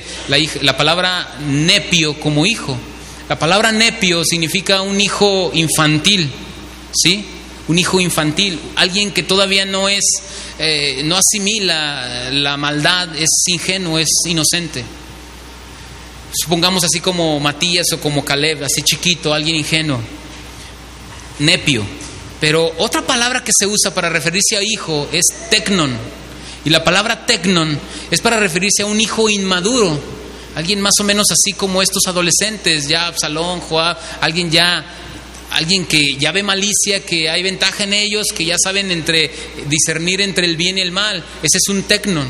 [0.61, 2.77] la palabra nepio como hijo.
[3.27, 6.29] La palabra nepio significa un hijo infantil,
[6.93, 7.25] ¿sí?
[7.67, 10.03] Un hijo infantil, alguien que todavía no es,
[10.59, 14.83] eh, no asimila la maldad, es ingenuo, es inocente.
[16.33, 19.99] Supongamos así como Matías o como Caleb, así chiquito, alguien ingenuo.
[21.39, 21.83] Nepio.
[22.39, 25.95] Pero otra palabra que se usa para referirse a hijo es tecnon.
[26.65, 27.79] Y la palabra tecnon
[28.11, 29.97] es para referirse a un hijo inmaduro.
[30.55, 34.83] Alguien más o menos así como estos adolescentes, ya Absalón, Joab, alguien ya
[35.55, 39.31] alguien que ya ve malicia, que hay ventaja en ellos, que ya saben entre
[39.69, 41.23] discernir entre el bien y el mal.
[41.41, 42.27] Ese es un tecnon.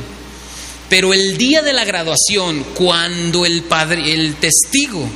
[0.90, 5.10] Pero el día de la graduación, cuando el padre, el testigo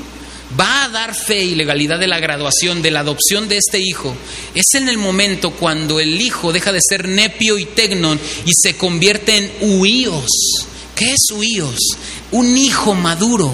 [0.59, 4.15] va a dar fe y legalidad de la graduación, de la adopción de este hijo,
[4.55, 8.75] es en el momento cuando el hijo deja de ser nepio y tecnon y se
[8.75, 10.25] convierte en huíos.
[10.95, 11.77] ¿Qué es huíos?
[12.31, 13.53] Un hijo maduro.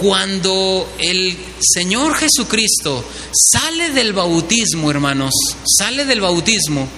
[0.00, 5.34] Cuando el Señor Jesucristo sale del bautismo, hermanos,
[5.76, 6.88] sale del bautismo,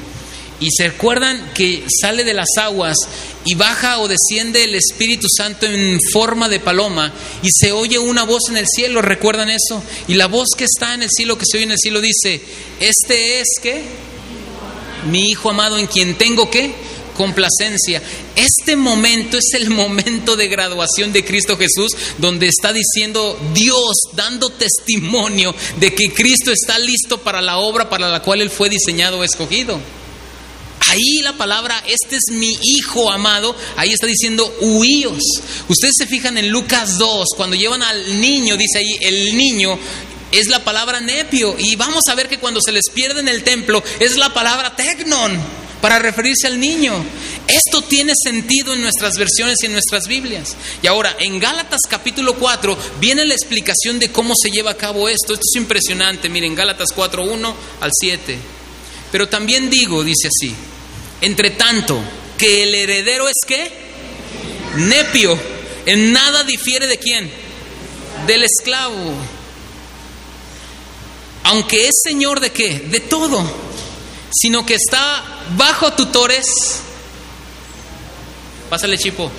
[0.61, 2.97] y se acuerdan que sale de las aguas
[3.45, 7.13] y baja o desciende el Espíritu Santo en forma de paloma
[7.43, 9.83] y se oye una voz en el cielo, ¿recuerdan eso?
[10.07, 12.41] Y la voz que está en el cielo, que se oye en el cielo, dice,
[12.79, 13.83] este es que
[15.11, 16.73] mi Hijo amado en quien tengo que
[17.17, 18.01] complacencia.
[18.37, 24.51] Este momento es el momento de graduación de Cristo Jesús, donde está diciendo Dios, dando
[24.51, 29.19] testimonio de que Cristo está listo para la obra para la cual Él fue diseñado
[29.19, 29.79] o escogido.
[30.89, 35.23] Ahí la palabra, este es mi hijo amado, ahí está diciendo huíos.
[35.69, 39.79] Ustedes se fijan en Lucas 2, cuando llevan al niño, dice ahí, el niño
[40.33, 41.55] es la palabra nepio.
[41.59, 44.75] Y vamos a ver que cuando se les pierde en el templo es la palabra
[44.75, 46.95] tecnon para referirse al niño.
[47.49, 50.57] Esto tiene sentido en nuestras versiones y en nuestras Biblias.
[50.81, 55.09] Y ahora, en Gálatas capítulo 4 viene la explicación de cómo se lleva a cabo
[55.09, 55.35] esto.
[55.35, 56.31] Esto es impresionante.
[56.31, 58.39] Miren, Gálatas 4, 1 al 7.
[59.11, 60.55] Pero también digo, dice así,
[61.21, 62.01] entre tanto,
[62.39, 63.71] que el heredero es qué?
[64.77, 65.39] Nepio.
[65.85, 67.29] En nada difiere de quién?
[68.27, 69.15] Del esclavo.
[71.43, 72.79] Aunque es señor de qué?
[72.79, 73.72] De todo.
[74.33, 75.23] Sino que está
[75.57, 76.47] bajo tutores.
[78.71, 79.31] Pásale, chipo.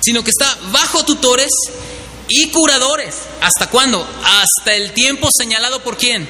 [0.00, 1.50] Sino que está bajo tutores
[2.28, 3.16] y curadores.
[3.40, 4.06] ¿Hasta cuándo?
[4.22, 6.28] Hasta el tiempo señalado por quién?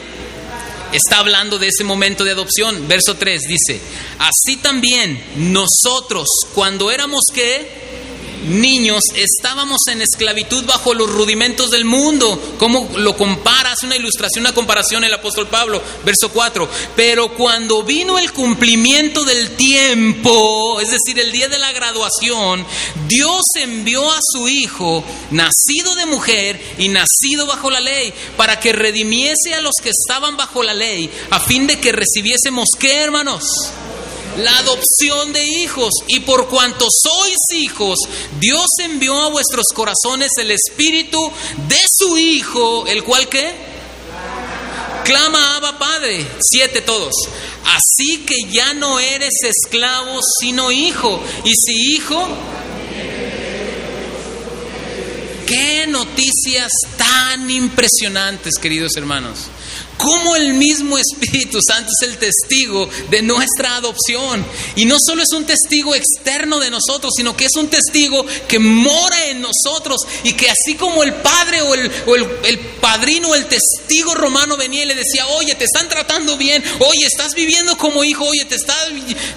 [0.97, 2.87] está hablando de ese momento de adopción.
[2.89, 3.81] Verso 3 dice,
[4.19, 7.69] así también nosotros cuando éramos que
[8.45, 12.57] niños estábamos en esclavitud bajo los rudimentos del mundo.
[12.59, 13.73] ¿Cómo lo compara?
[13.73, 16.69] Hace una ilustración, una comparación el apóstol Pablo, verso 4.
[16.97, 22.65] Pero cuando vino el cumplimiento del tiempo, es decir, el día de la graduación,
[23.09, 28.73] Dios envió a su Hijo, nacido de mujer y nacido bajo la ley, para que
[28.73, 33.45] redimiese a los que estaban bajo la ley, a fin de que recibiésemos, ¿qué hermanos?
[34.39, 35.91] La adopción de hijos.
[36.09, 37.99] Y por cuanto sois hijos,
[38.39, 41.31] Dios envió a vuestros corazones el espíritu
[41.69, 43.53] de su Hijo, el cual que
[45.05, 46.27] clama Abba Padre.
[46.41, 47.15] Siete todos.
[47.65, 51.23] Así que ya no eres esclavo, sino hijo.
[51.45, 52.27] Y si hijo,
[55.47, 59.49] qué noticias tan impresionantes, queridos hermanos
[59.97, 64.45] cómo el mismo Espíritu Santo es el testigo de nuestra adopción.
[64.77, 68.59] Y no solo es un testigo externo de nosotros, sino que es un testigo que
[68.59, 71.91] mora en nosotros y que así como el padre o el,
[72.45, 76.63] el, padrino o el testigo romano venía y le decía, oye, te están tratando bien,
[76.81, 78.57] oye, estás viviendo como hijo, oye, te,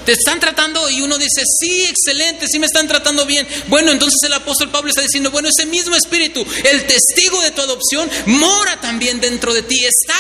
[0.06, 3.48] te están tratando y uno dice, sí, excelente, sí me están tratando bien.
[3.68, 7.62] Bueno, entonces el apóstol Pablo está diciendo, bueno, ese mismo Espíritu, el testigo de tu
[7.62, 10.16] adopción, mora también dentro de ti, está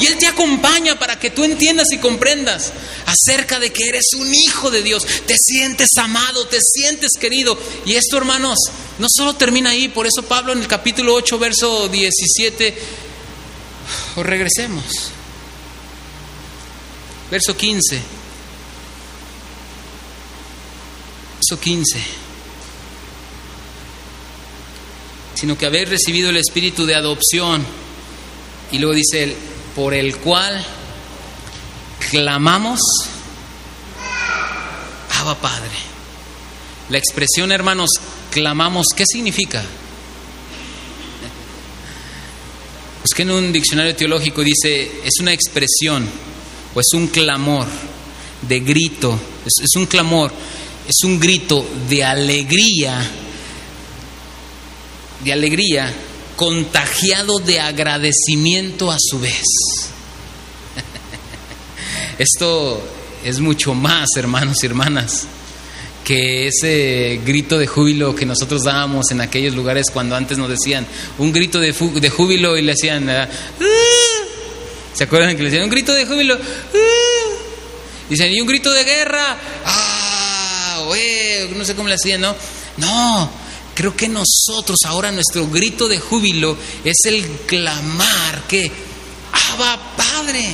[0.00, 2.72] y Él te acompaña para que tú entiendas y comprendas
[3.06, 5.06] acerca de que eres un hijo de Dios.
[5.26, 7.58] Te sientes amado, te sientes querido.
[7.86, 8.58] Y esto, hermanos,
[8.98, 9.88] no solo termina ahí.
[9.88, 12.78] Por eso Pablo en el capítulo 8, verso 17,
[14.16, 14.84] o regresemos.
[17.30, 18.00] Verso 15.
[21.36, 21.98] Verso 15.
[25.34, 27.83] Sino que habéis recibido el espíritu de adopción.
[28.74, 29.36] Y luego dice él,
[29.76, 30.60] por el cual
[32.10, 32.80] clamamos,
[35.12, 35.70] Abba Padre.
[36.88, 37.88] La expresión, hermanos,
[38.32, 39.64] clamamos, ¿qué significa?
[43.14, 46.04] Que en un diccionario teológico dice, es una expresión
[46.74, 47.68] o es un clamor
[48.42, 49.16] de grito,
[49.46, 50.32] es un clamor,
[50.88, 53.08] es un grito de alegría,
[55.22, 55.94] de alegría
[56.36, 59.44] contagiado de agradecimiento a su vez.
[62.18, 62.82] Esto
[63.24, 65.26] es mucho más, hermanos y hermanas,
[66.04, 70.86] que ese grito de júbilo que nosotros dábamos en aquellos lugares cuando antes nos decían
[71.18, 73.08] un grito de, júbilo y le hacían...
[73.08, 73.28] Ah".
[74.92, 76.34] ¿Se acuerdan que le decían un grito de júbilo?
[76.34, 77.14] Ah".
[78.08, 79.38] Dicen, y un grito de guerra.
[79.64, 80.44] Ah,
[81.56, 82.34] no sé cómo le hacían, ¿no?
[82.76, 83.30] No,
[83.74, 88.70] Creo que nosotros ahora nuestro grito de júbilo es el clamar que,
[89.50, 90.44] Abba Padre,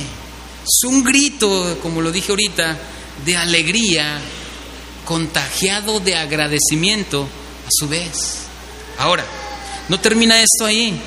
[0.63, 2.77] es un grito, como lo dije ahorita,
[3.25, 4.19] de alegría,
[5.05, 8.11] contagiado de agradecimiento a su vez.
[8.97, 9.25] Ahora,
[9.89, 10.99] no termina esto ahí.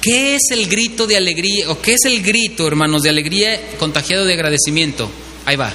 [0.00, 4.24] ¿Qué es el grito de alegría o qué es el grito, hermanos, de alegría contagiado
[4.24, 5.08] de agradecimiento?
[5.44, 5.72] Ahí va.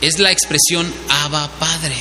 [0.00, 1.96] Es la expresión Abba Padre.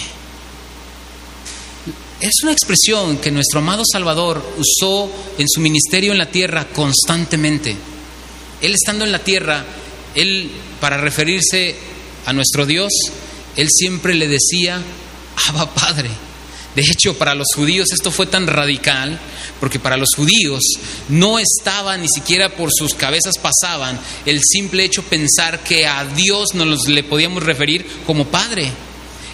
[2.24, 7.76] Es una expresión que nuestro amado Salvador usó en su ministerio en la tierra constantemente.
[8.62, 9.66] Él estando en la tierra,
[10.16, 10.50] él
[10.80, 11.76] para referirse
[12.26, 12.94] a nuestro Dios,
[13.58, 14.82] él siempre le decía,
[15.50, 16.12] Abba Padre.
[16.74, 19.20] De hecho, para los judíos esto fue tan radical,
[19.60, 20.62] porque para los judíos
[21.10, 26.54] no estaba ni siquiera por sus cabezas pasaban el simple hecho pensar que a Dios
[26.54, 28.72] nos le podíamos referir como Padre.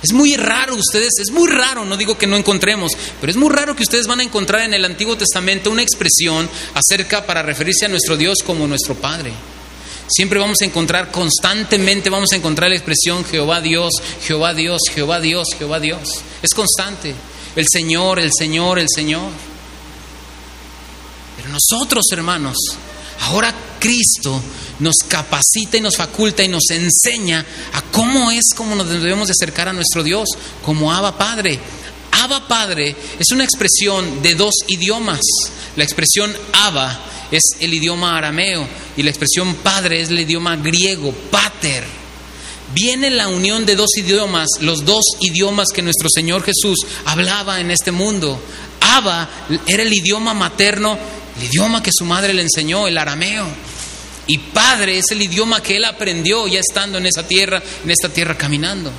[0.01, 3.49] Es muy raro ustedes, es muy raro, no digo que no encontremos, pero es muy
[3.49, 7.85] raro que ustedes van a encontrar en el Antiguo Testamento una expresión acerca para referirse
[7.85, 9.33] a nuestro Dios como nuestro Padre.
[10.07, 13.93] Siempre vamos a encontrar, constantemente vamos a encontrar la expresión Jehová Dios,
[14.23, 16.09] Jehová Dios, Jehová Dios, Jehová Dios.
[16.41, 17.13] Es constante.
[17.55, 19.29] El Señor, el Señor, el Señor.
[21.37, 22.57] Pero nosotros, hermanos,
[23.21, 24.41] ahora Cristo
[24.79, 29.33] nos capacita y nos faculta y nos enseña a cómo es como nos debemos de
[29.33, 30.29] acercar a nuestro Dios,
[30.63, 31.59] como Abba Padre.
[32.11, 35.21] Abba Padre es una expresión de dos idiomas.
[35.75, 36.99] La expresión Abba
[37.31, 38.67] es el idioma arameo
[38.97, 41.83] y la expresión Padre es el idioma griego, pater.
[42.73, 47.71] Viene la unión de dos idiomas, los dos idiomas que nuestro Señor Jesús hablaba en
[47.71, 48.39] este mundo.
[48.81, 49.29] Abba
[49.67, 50.97] era el idioma materno,
[51.39, 53.47] el idioma que su madre le enseñó, el arameo.
[54.27, 58.09] Y padre es el idioma que él aprendió ya estando en esa tierra, en esta
[58.09, 58.91] tierra caminando.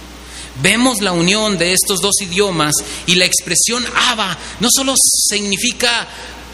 [0.60, 2.72] Vemos la unión de estos dos idiomas
[3.06, 6.08] y la expresión Abba no solo significa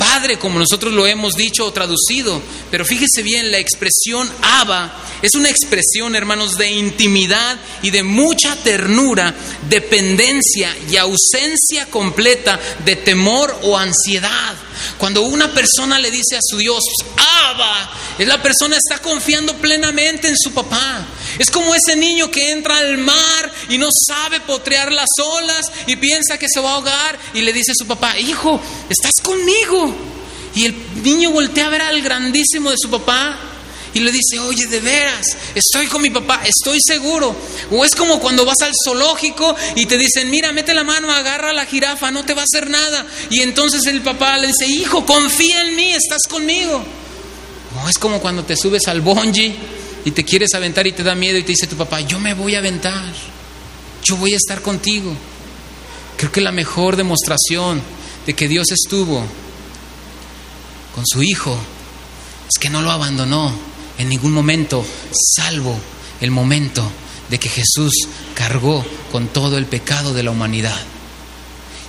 [0.06, 2.40] Padre, como nosotros lo hemos dicho o traducido,
[2.70, 8.54] pero fíjese bien, la expresión Abba es una expresión, hermanos, de intimidad y de mucha
[8.54, 9.34] ternura,
[9.68, 14.54] dependencia y ausencia completa de temor o ansiedad.
[14.96, 16.84] Cuando una persona le dice a su Dios,
[17.16, 21.04] Abba, la persona está confiando plenamente en su papá.
[21.38, 25.96] Es como ese niño que entra al mar y no sabe potrear las olas y
[25.96, 29.94] piensa que se va a ahogar y le dice a su papá, hijo, estás conmigo.
[30.54, 33.38] Y el niño voltea a ver al grandísimo de su papá
[33.92, 37.34] y le dice, oye, de veras, estoy con mi papá, estoy seguro.
[37.70, 41.50] O es como cuando vas al zoológico y te dicen, mira, mete la mano, agarra
[41.50, 43.06] a la jirafa, no te va a hacer nada.
[43.30, 46.84] Y entonces el papá le dice, hijo, confía en mí, estás conmigo.
[47.82, 49.75] O es como cuando te subes al bungee
[50.06, 52.32] y te quieres aventar y te da miedo y te dice tu papá, yo me
[52.32, 53.12] voy a aventar,
[54.04, 55.12] yo voy a estar contigo.
[56.16, 57.82] Creo que la mejor demostración
[58.24, 59.26] de que Dios estuvo
[60.94, 61.58] con su hijo
[62.48, 63.52] es que no lo abandonó
[63.98, 64.86] en ningún momento,
[65.34, 65.76] salvo
[66.20, 66.88] el momento
[67.28, 67.92] de que Jesús
[68.32, 70.80] cargó con todo el pecado de la humanidad.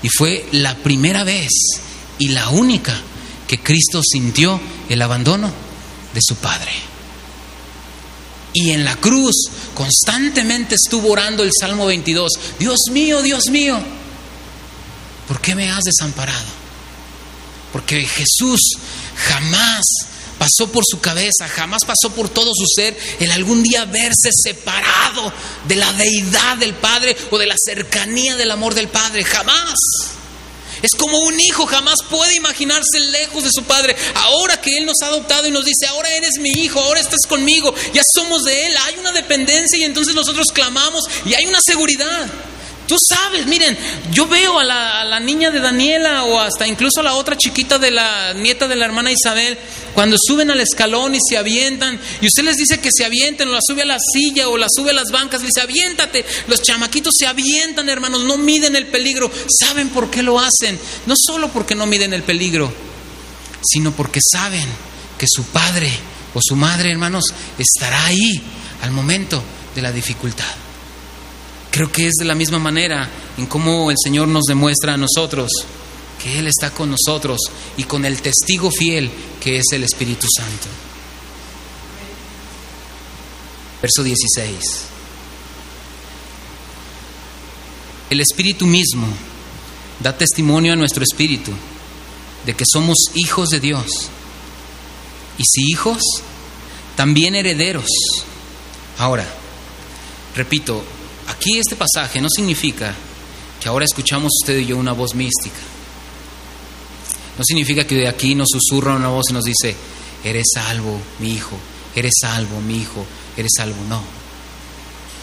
[0.01, 1.51] Y fue la primera vez
[2.17, 2.99] y la única
[3.47, 4.59] que Cristo sintió
[4.89, 5.51] el abandono
[6.15, 6.96] de su Padre.
[8.53, 9.35] Y en la cruz
[9.75, 13.79] constantemente estuvo orando el Salmo 22, Dios mío, Dios mío,
[15.27, 16.45] ¿por qué me has desamparado?
[17.71, 18.59] Porque Jesús
[19.15, 19.83] jamás
[20.37, 25.33] pasó por su cabeza, jamás pasó por todo su ser el algún día verse separado
[25.67, 29.75] de la deidad del Padre o de la cercanía del amor del Padre, jamás.
[30.81, 33.95] Es como un hijo jamás puede imaginarse lejos de su padre.
[34.15, 37.21] Ahora que Él nos ha adoptado y nos dice, ahora eres mi hijo, ahora estás
[37.27, 41.59] conmigo, ya somos de Él, hay una dependencia y entonces nosotros clamamos y hay una
[41.61, 42.27] seguridad.
[42.87, 43.77] Tú sabes, miren,
[44.11, 47.91] yo veo a la, niña de Daniela o hasta incluso a la otra chiquita de
[47.91, 49.57] la nieta de la hermana Isabel,
[49.93, 53.51] cuando suben al escalón y se avientan, y usted les dice que se avienten, o
[53.51, 56.25] la sube a la silla o la sube a las bancas, le dice, aviéntate.
[56.47, 59.29] Los chamaquitos se avientan, hermanos, no miden el peligro.
[59.49, 60.79] ¿Saben por qué lo hacen?
[61.07, 62.71] No solo porque no miden el peligro,
[63.63, 64.65] sino porque saben
[65.17, 65.91] que su padre
[66.33, 67.25] o su madre, hermanos,
[67.57, 68.41] estará ahí
[68.81, 69.43] al momento
[69.75, 70.66] de la dificultad.
[71.71, 75.49] Creo que es de la misma manera en cómo el Señor nos demuestra a nosotros
[76.21, 77.39] que Él está con nosotros
[77.77, 79.09] y con el testigo fiel
[79.39, 80.67] que es el Espíritu Santo.
[83.81, 84.59] Verso 16.
[88.09, 89.07] El Espíritu mismo
[89.99, 91.51] da testimonio a nuestro espíritu
[92.45, 94.09] de que somos hijos de Dios.
[95.37, 96.01] Y si hijos,
[96.95, 97.89] también herederos.
[98.97, 99.27] Ahora,
[100.35, 100.83] repito,
[101.27, 102.93] Aquí este pasaje no significa
[103.59, 105.57] que ahora escuchamos usted y yo una voz mística.
[107.37, 109.75] No significa que de aquí nos susurra una voz y nos dice,
[110.23, 111.57] eres salvo, mi hijo,
[111.95, 113.05] eres salvo, mi hijo,
[113.35, 113.75] eres salvo.
[113.87, 114.01] No.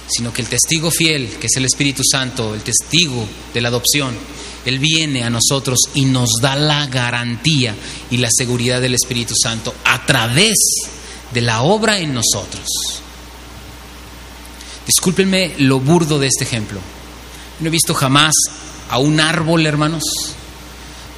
[0.07, 4.15] Sino que el testigo fiel, que es el Espíritu Santo, el testigo de la adopción,
[4.67, 7.75] Él viene a nosotros y nos da la garantía
[8.11, 10.57] y la seguridad del Espíritu Santo a través
[11.33, 12.69] de la obra en nosotros.
[14.87, 16.81] Discúlpenme lo burdo de este ejemplo.
[17.61, 18.35] No he visto jamás
[18.91, 20.03] a un árbol, hermanos,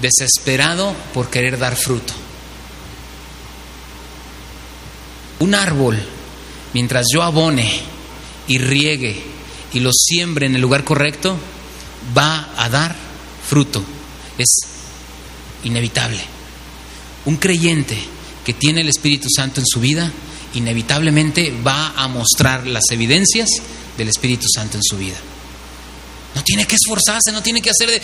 [0.01, 2.13] desesperado por querer dar fruto.
[5.39, 5.99] Un árbol,
[6.73, 7.83] mientras yo abone
[8.47, 9.23] y riegue
[9.73, 11.37] y lo siembre en el lugar correcto,
[12.17, 12.95] va a dar
[13.47, 13.83] fruto.
[14.39, 14.49] Es
[15.65, 16.21] inevitable.
[17.25, 17.99] Un creyente
[18.45, 20.13] que tiene el Espíritu Santo en su vida
[20.57, 23.49] inevitablemente va a mostrar las evidencias
[23.97, 25.17] del Espíritu Santo en su vida.
[26.35, 28.03] No tiene que esforzarse, no tiene que hacer de...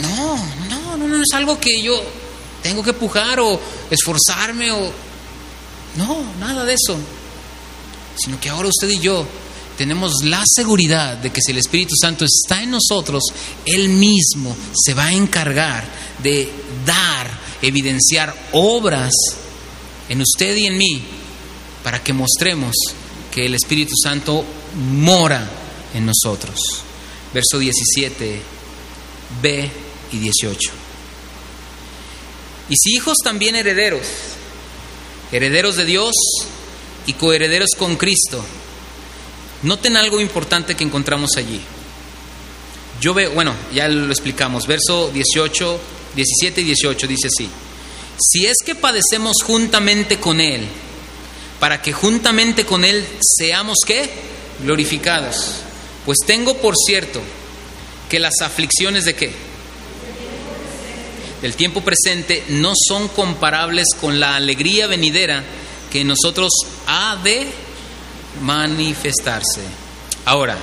[0.00, 0.36] No,
[0.68, 2.02] no, no, no es algo que yo
[2.62, 4.92] tengo que pujar o esforzarme o...
[5.96, 6.98] No, nada de eso.
[8.16, 9.26] Sino que ahora usted y yo
[9.78, 13.22] tenemos la seguridad de que si el Espíritu Santo está en nosotros,
[13.64, 15.84] Él mismo se va a encargar
[16.22, 16.50] de
[16.84, 17.30] dar,
[17.62, 19.12] evidenciar obras
[20.08, 21.02] en usted y en mí
[21.82, 22.74] para que mostremos
[23.30, 24.44] que el Espíritu Santo
[24.76, 25.48] mora
[25.92, 26.58] en nosotros.
[27.32, 28.40] Verso 17,
[29.42, 29.70] B
[30.12, 30.70] y 18.
[32.70, 34.06] Y si hijos también herederos,
[35.32, 36.12] herederos de Dios
[37.06, 38.42] y coherederos con Cristo,
[39.62, 41.60] noten algo importante que encontramos allí.
[43.00, 45.80] Yo veo, bueno, ya lo explicamos, verso 18,
[46.14, 47.50] 17 y 18 dice así
[48.18, 50.66] si es que padecemos juntamente con Él,
[51.60, 54.08] para que juntamente con Él seamos qué?
[54.62, 55.56] Glorificados.
[56.04, 57.20] Pues tengo por cierto
[58.08, 59.32] que las aflicciones de qué?
[61.42, 65.44] Del tiempo presente no son comparables con la alegría venidera
[65.90, 66.52] que en nosotros
[66.86, 67.46] ha de
[68.42, 69.60] manifestarse.
[70.24, 70.56] Ahora,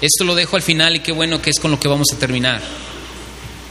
[0.00, 2.18] esto lo dejo al final y qué bueno que es con lo que vamos a
[2.18, 2.62] terminar.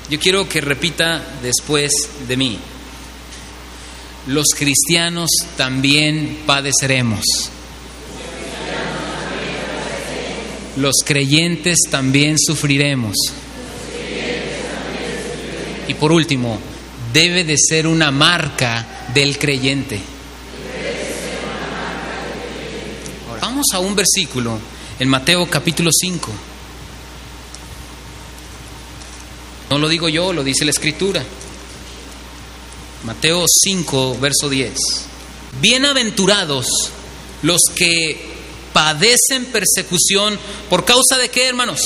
[0.10, 1.92] Yo quiero que repita después
[2.28, 2.60] de mí
[4.28, 7.22] los cristianos también padeceremos.
[10.76, 13.16] Los creyentes también sufriremos.
[15.88, 16.60] Y por último,
[17.14, 20.00] debe de ser una marca del creyente.
[23.42, 24.60] Vamos a un versículo
[25.00, 26.32] en Mateo capítulo 5.
[29.70, 31.24] No lo digo yo, lo dice la escritura.
[33.08, 34.74] Mateo 5, verso 10.
[35.62, 36.68] Bienaventurados
[37.42, 38.20] los que
[38.74, 40.38] padecen persecución
[40.70, 41.80] por causa de qué, hermanos?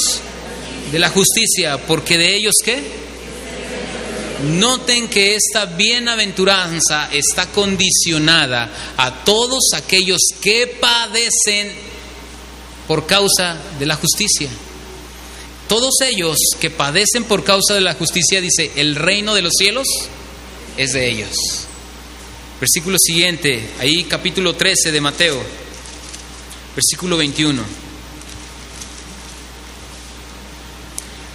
[0.91, 2.81] De la justicia, porque de ellos qué?
[4.57, 11.71] Noten que esta bienaventuranza está condicionada a todos aquellos que padecen
[12.87, 14.49] por causa de la justicia.
[15.67, 19.85] Todos ellos que padecen por causa de la justicia, dice, el reino de los cielos
[20.81, 21.35] es de ellos.
[22.59, 25.41] Versículo siguiente, ahí capítulo 13 de Mateo,
[26.75, 27.61] versículo 21.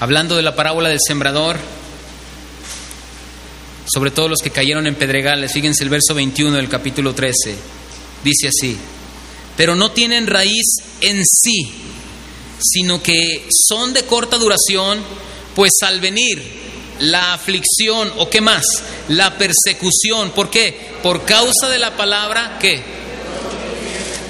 [0.00, 1.58] Hablando de la parábola del sembrador,
[3.86, 7.54] sobre todo los que cayeron en pedregales, fíjense el verso 21 del capítulo 13,
[8.22, 8.76] dice así,
[9.56, 11.72] pero no tienen raíz en sí,
[12.60, 15.02] sino que son de corta duración,
[15.54, 16.65] pues al venir
[17.00, 18.64] la aflicción o qué más,
[19.08, 20.30] la persecución.
[20.30, 20.96] ¿Por qué?
[21.02, 22.96] Por causa de la palabra que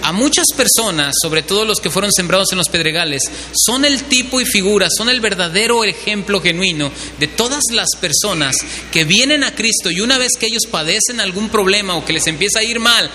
[0.06, 4.40] a muchas personas, sobre todo los que fueron sembrados en los pedregales, son el tipo
[4.40, 8.54] y figura, son el verdadero ejemplo genuino de todas las personas
[8.92, 12.28] que vienen a Cristo y una vez que ellos padecen algún problema o que les
[12.28, 13.10] empieza a ir mal,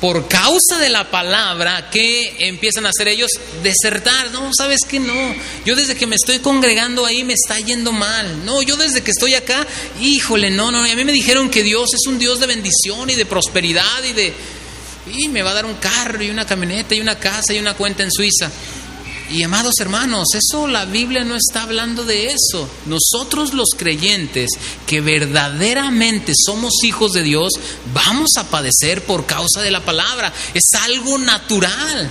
[0.00, 3.30] por causa de la palabra, ¿qué empiezan a hacer ellos?
[3.62, 4.30] Desertar.
[4.30, 5.00] No, ¿sabes qué?
[5.00, 5.34] No.
[5.64, 8.44] Yo desde que me estoy congregando ahí me está yendo mal.
[8.44, 9.66] No, yo desde que estoy acá,
[10.00, 10.86] híjole, no, no.
[10.86, 14.04] Y a mí me dijeron que Dios es un Dios de bendición y de prosperidad
[14.04, 14.32] y de...
[15.16, 17.74] Y me va a dar un carro y una camioneta y una casa y una
[17.74, 18.50] cuenta en Suiza.
[19.30, 22.68] Y amados hermanos, eso la Biblia no está hablando de eso.
[22.86, 24.50] Nosotros los creyentes
[24.86, 27.52] que verdaderamente somos hijos de Dios,
[27.92, 30.32] vamos a padecer por causa de la palabra.
[30.54, 32.10] Es algo natural.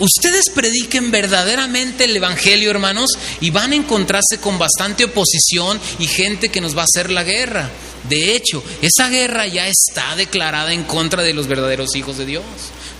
[0.00, 6.50] Ustedes prediquen verdaderamente el Evangelio, hermanos, y van a encontrarse con bastante oposición y gente
[6.50, 7.70] que nos va a hacer la guerra.
[8.08, 12.44] De hecho, esa guerra ya está declarada en contra de los verdaderos hijos de Dios.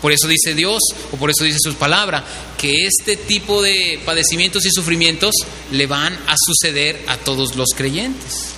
[0.05, 0.82] Por eso dice Dios,
[1.12, 2.22] o por eso dice su palabra,
[2.59, 5.34] que este tipo de padecimientos y sufrimientos
[5.72, 8.50] le van a suceder a todos los creyentes.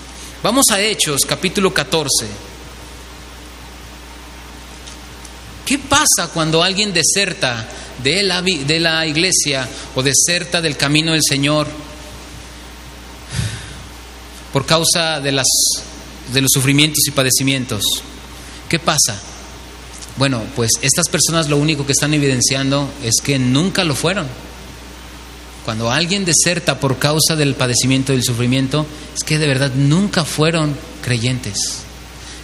[0.42, 2.26] Vamos a Hechos, capítulo 14.
[5.64, 7.68] ¿Qué pasa cuando alguien deserta
[8.02, 11.68] de la, de la iglesia o deserta del camino del Señor
[14.52, 15.46] por causa de, las,
[16.32, 17.84] de los sufrimientos y padecimientos?
[18.68, 19.35] ¿Qué pasa?
[20.16, 24.26] Bueno, pues estas personas lo único que están evidenciando es que nunca lo fueron.
[25.64, 30.24] Cuando alguien deserta por causa del padecimiento y del sufrimiento, es que de verdad nunca
[30.24, 31.58] fueron creyentes,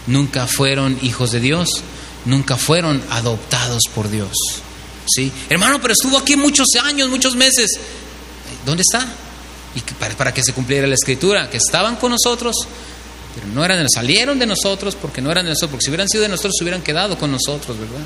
[0.06, 1.68] nunca fueron hijos de Dios,
[2.24, 4.32] nunca fueron adoptados por Dios.
[5.06, 5.32] ¿Sí?
[5.48, 7.70] Hermano, pero estuvo aquí muchos años, muchos meses.
[8.66, 9.06] ¿Dónde está?
[9.74, 9.80] Y
[10.14, 12.54] para que se cumpliera la escritura, que estaban con nosotros,
[13.35, 16.22] pero no eran, salieron de nosotros porque no eran de nosotros, porque si hubieran sido
[16.22, 18.05] de nosotros se hubieran quedado con nosotros, ¿verdad?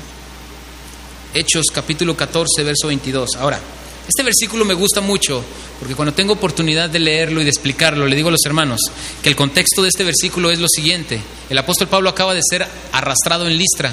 [1.33, 3.31] Hechos capítulo 14, verso 22.
[3.37, 3.59] Ahora,
[4.07, 5.43] este versículo me gusta mucho
[5.79, 8.79] porque cuando tengo oportunidad de leerlo y de explicarlo, le digo a los hermanos
[9.21, 11.21] que el contexto de este versículo es lo siguiente.
[11.49, 13.91] El apóstol Pablo acaba de ser arrastrado en Listra.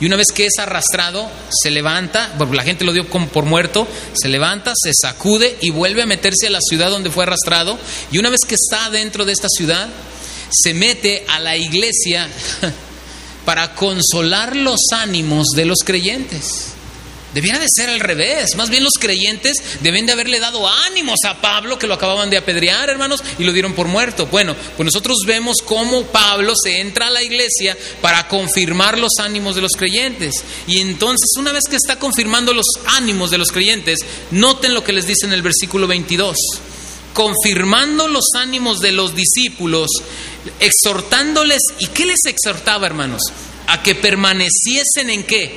[0.00, 3.86] Y una vez que es arrastrado, se levanta, la gente lo dio como por muerto,
[4.14, 7.78] se levanta, se sacude y vuelve a meterse a la ciudad donde fue arrastrado.
[8.10, 9.88] Y una vez que está dentro de esta ciudad,
[10.50, 12.28] se mete a la iglesia
[13.44, 16.74] para consolar los ánimos de los creyentes.
[17.34, 18.54] Debiera de ser al revés.
[18.56, 22.36] Más bien los creyentes deben de haberle dado ánimos a Pablo que lo acababan de
[22.36, 24.26] apedrear, hermanos, y lo dieron por muerto.
[24.26, 29.56] Bueno, pues nosotros vemos cómo Pablo se entra a la iglesia para confirmar los ánimos
[29.56, 30.44] de los creyentes.
[30.68, 32.66] Y entonces, una vez que está confirmando los
[32.96, 33.98] ánimos de los creyentes,
[34.30, 36.36] noten lo que les dice en el versículo 22
[37.14, 39.88] confirmando los ánimos de los discípulos,
[40.60, 43.22] exhortándoles, ¿y qué les exhortaba, hermanos?
[43.66, 45.50] A que permaneciesen en qué?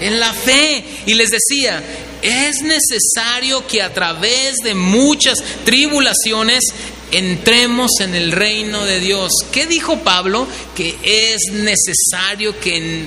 [0.00, 0.84] En la fe.
[1.06, 1.82] Y les decía,
[2.22, 6.64] es necesario que a través de muchas tribulaciones
[7.12, 9.32] entremos en el reino de Dios.
[9.52, 10.46] ¿Qué dijo Pablo?
[10.74, 13.06] Que es necesario que,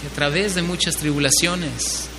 [0.00, 2.11] que a través de muchas tribulaciones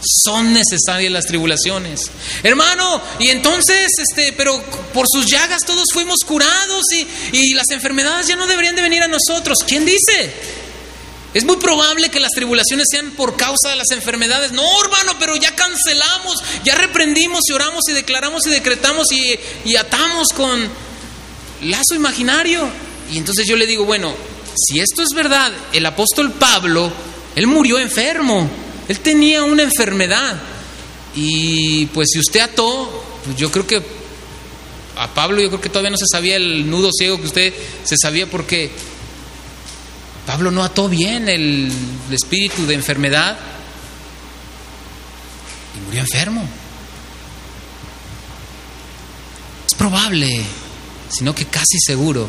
[0.00, 2.00] son necesarias las tribulaciones.
[2.42, 4.62] Hermano, y entonces, este, pero
[4.94, 9.02] por sus llagas todos fuimos curados y, y las enfermedades ya no deberían de venir
[9.02, 9.58] a nosotros.
[9.66, 10.32] ¿Quién dice?
[11.34, 14.52] Es muy probable que las tribulaciones sean por causa de las enfermedades.
[14.52, 19.76] No, hermano, pero ya cancelamos, ya reprendimos y oramos y declaramos y decretamos y, y
[19.76, 20.68] atamos con
[21.62, 22.68] lazo imaginario.
[23.12, 24.14] Y entonces yo le digo, bueno,
[24.56, 26.90] si esto es verdad, el apóstol Pablo
[27.36, 28.48] Él murió enfermo.
[28.88, 30.40] Él tenía una enfermedad.
[31.14, 33.82] Y pues si usted ató, pues yo creo que
[34.96, 37.96] a Pablo yo creo que todavía no se sabía el nudo ciego que usted se
[38.00, 38.70] sabía porque
[40.26, 41.70] Pablo no ató bien el,
[42.08, 43.38] el espíritu de enfermedad
[45.76, 46.48] y murió enfermo.
[49.66, 50.42] Es probable,
[51.10, 52.28] sino que casi seguro,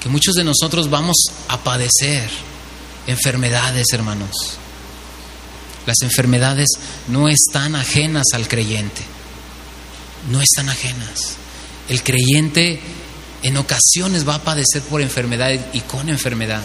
[0.00, 1.16] que muchos de nosotros vamos
[1.48, 2.28] a padecer
[3.06, 4.57] enfermedades, hermanos.
[5.88, 6.68] Las enfermedades
[7.08, 9.00] no están ajenas al creyente,
[10.30, 11.36] no están ajenas.
[11.88, 12.78] El creyente
[13.42, 16.62] en ocasiones va a padecer por enfermedad y con enfermedad.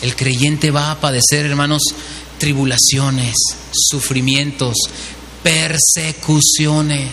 [0.00, 1.82] El creyente va a padecer, hermanos,
[2.38, 3.34] tribulaciones,
[3.90, 4.74] sufrimientos,
[5.42, 7.10] persecuciones.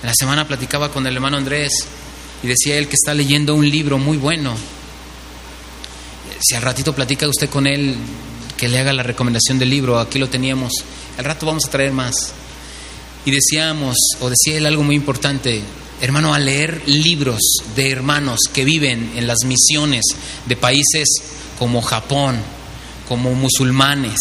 [0.00, 1.72] En la semana platicaba con el hermano Andrés
[2.40, 4.54] y decía él que está leyendo un libro muy bueno.
[6.40, 7.96] Si al ratito platica usted con él,
[8.56, 10.72] que le haga la recomendación del libro, aquí lo teníamos.
[11.18, 12.14] Al rato vamos a traer más.
[13.24, 15.62] Y decíamos, o decía él algo muy importante,
[16.00, 17.40] hermano, a leer libros
[17.74, 20.04] de hermanos que viven en las misiones
[20.46, 21.08] de países
[21.58, 22.36] como Japón,
[23.08, 24.18] como musulmanes,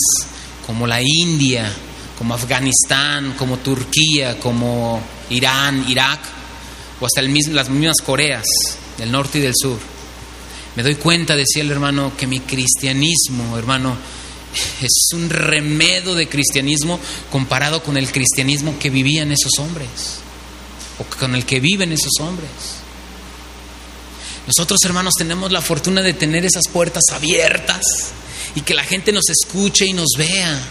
[0.66, 1.72] como la India,
[2.18, 6.22] como Afganistán, como Turquía, como Irán, Irak,
[7.00, 8.46] o hasta el mismo, las mismas Coreas
[8.98, 9.80] del norte y del sur.
[10.76, 13.98] Me doy cuenta, decía el hermano, que mi cristianismo, hermano,
[14.82, 17.00] es un remedo de cristianismo
[17.32, 19.90] comparado con el cristianismo que vivían esos hombres,
[21.00, 22.50] o con el que viven esos hombres.
[24.46, 27.82] Nosotros, hermanos, tenemos la fortuna de tener esas puertas abiertas
[28.56, 30.62] y que la gente nos escuche y nos vea.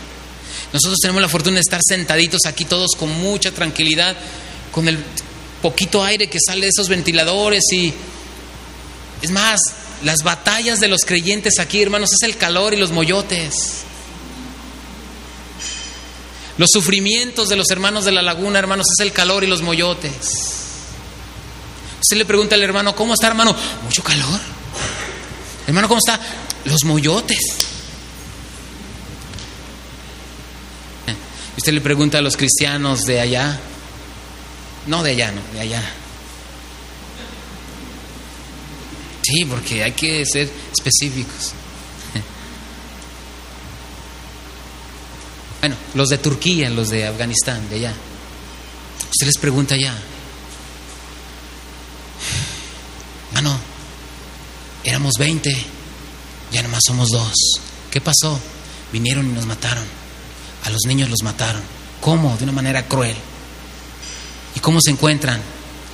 [0.73, 4.17] Nosotros tenemos la fortuna de estar sentaditos aquí todos con mucha tranquilidad,
[4.71, 4.99] con el
[5.63, 7.95] poquito aire que sale de esos ventiladores y
[9.23, 9.61] es más,
[10.05, 13.83] las batallas de los creyentes aquí, hermanos, es el calor y los moyotes.
[16.59, 20.15] Los sufrimientos de los hermanos de la laguna, hermanos, es el calor y los moyotes.
[22.01, 23.57] Usted le pregunta al hermano, ¿cómo está, hermano?
[23.85, 24.41] Mucho calor.
[25.67, 26.21] Hermano, ¿cómo está?
[26.65, 27.39] Los moyotes.
[31.57, 33.61] Usted le pregunta a los cristianos de allá,
[34.87, 35.83] no de allá, no, de allá.
[39.23, 41.53] Sí, porque hay que ser específicos.
[45.61, 47.95] Bueno, los de Turquía, los de Afganistán, de allá.
[49.09, 49.95] Usted les pregunta allá.
[53.33, 53.57] Mano,
[54.83, 55.57] éramos 20,
[56.51, 57.33] ya nomás somos dos.
[57.93, 58.41] ¿Qué pasó?
[58.93, 59.85] Vinieron y nos mataron.
[60.65, 61.63] A los niños los mataron.
[62.01, 62.37] ¿Cómo?
[62.37, 63.15] De una manera cruel.
[64.57, 65.41] ¿Y cómo se encuentran?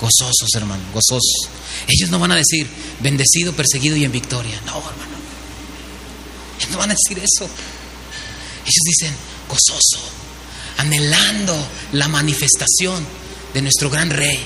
[0.01, 1.49] Gozosos, hermano, gozosos.
[1.89, 2.69] Ellos no van a decir
[3.01, 4.61] bendecido, perseguido y en victoria.
[4.65, 5.19] No, hermano.
[6.59, 7.45] Ellos no van a decir eso.
[7.45, 9.15] Ellos dicen
[9.49, 9.99] gozoso,
[10.77, 11.57] anhelando
[11.93, 13.05] la manifestación
[13.55, 14.39] de nuestro gran rey,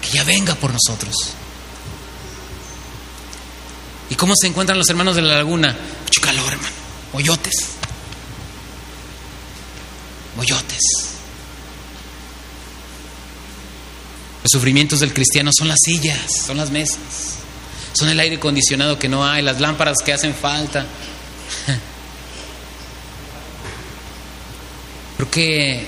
[0.00, 1.14] que ya venga por nosotros.
[4.08, 5.76] ¿Y cómo se encuentran los hermanos de la laguna?
[6.04, 6.74] Mucho calor, hermano.
[7.12, 7.66] Moyotes.
[10.36, 10.80] Moyotes.
[14.42, 16.98] Los sufrimientos del cristiano son las sillas, son las mesas,
[17.92, 20.86] son el aire acondicionado que no hay, las lámparas que hacen falta.
[25.16, 25.86] Creo que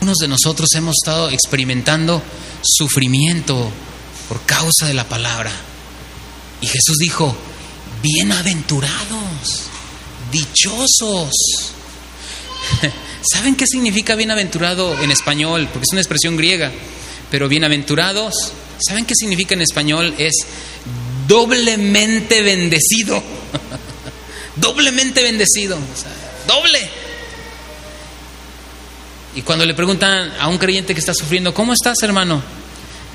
[0.00, 2.20] unos de nosotros hemos estado experimentando
[2.62, 3.70] sufrimiento
[4.28, 5.52] por causa de la palabra.
[6.60, 7.36] Y Jesús dijo,
[8.02, 9.68] bienaventurados,
[10.32, 11.30] dichosos.
[13.30, 15.68] ¿Saben qué significa bienaventurado en español?
[15.72, 16.72] Porque es una expresión griega,
[17.30, 18.34] pero bienaventurados,
[18.84, 20.12] ¿saben qué significa en español?
[20.18, 20.34] Es
[21.28, 23.22] doblemente bendecido.
[24.56, 25.78] doblemente bendecido,
[26.48, 26.80] doble.
[29.36, 32.42] Y cuando le preguntan a un creyente que está sufriendo, ¿cómo estás, hermano?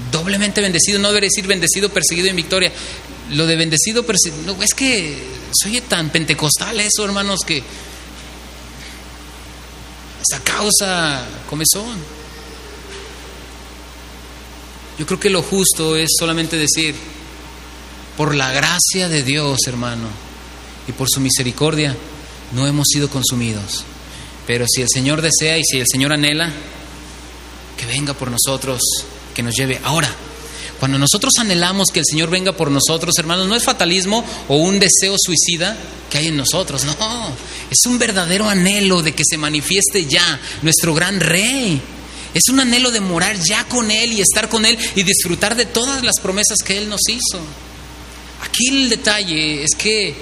[0.10, 2.72] Doblemente bendecido, no debe decir bendecido, perseguido en victoria.
[3.32, 5.18] Lo de bendecido, perseguido, no, es que
[5.52, 7.62] soy tan pentecostal eso, hermanos, que
[10.22, 11.98] esa causa comezón.
[14.98, 16.96] Yo creo que lo justo es solamente decir,
[18.16, 20.08] por la gracia de Dios, hermano,
[20.88, 21.96] y por su misericordia,
[22.54, 23.84] no hemos sido consumidos.
[24.48, 26.52] Pero si el Señor desea y si el Señor anhela,
[27.78, 28.82] que venga por nosotros,
[29.36, 29.80] que nos lleve.
[29.84, 30.10] Ahora,
[30.80, 34.80] cuando nosotros anhelamos que el Señor venga por nosotros, hermanos, no es fatalismo o un
[34.80, 35.78] deseo suicida
[36.10, 36.96] que hay en nosotros, no,
[37.70, 41.82] es un verdadero anhelo de que se manifieste ya nuestro gran rey.
[42.34, 45.66] Es un anhelo de morar ya con Él y estar con Él y disfrutar de
[45.66, 47.40] todas las promesas que Él nos hizo.
[48.44, 50.16] Aquí el detalle es que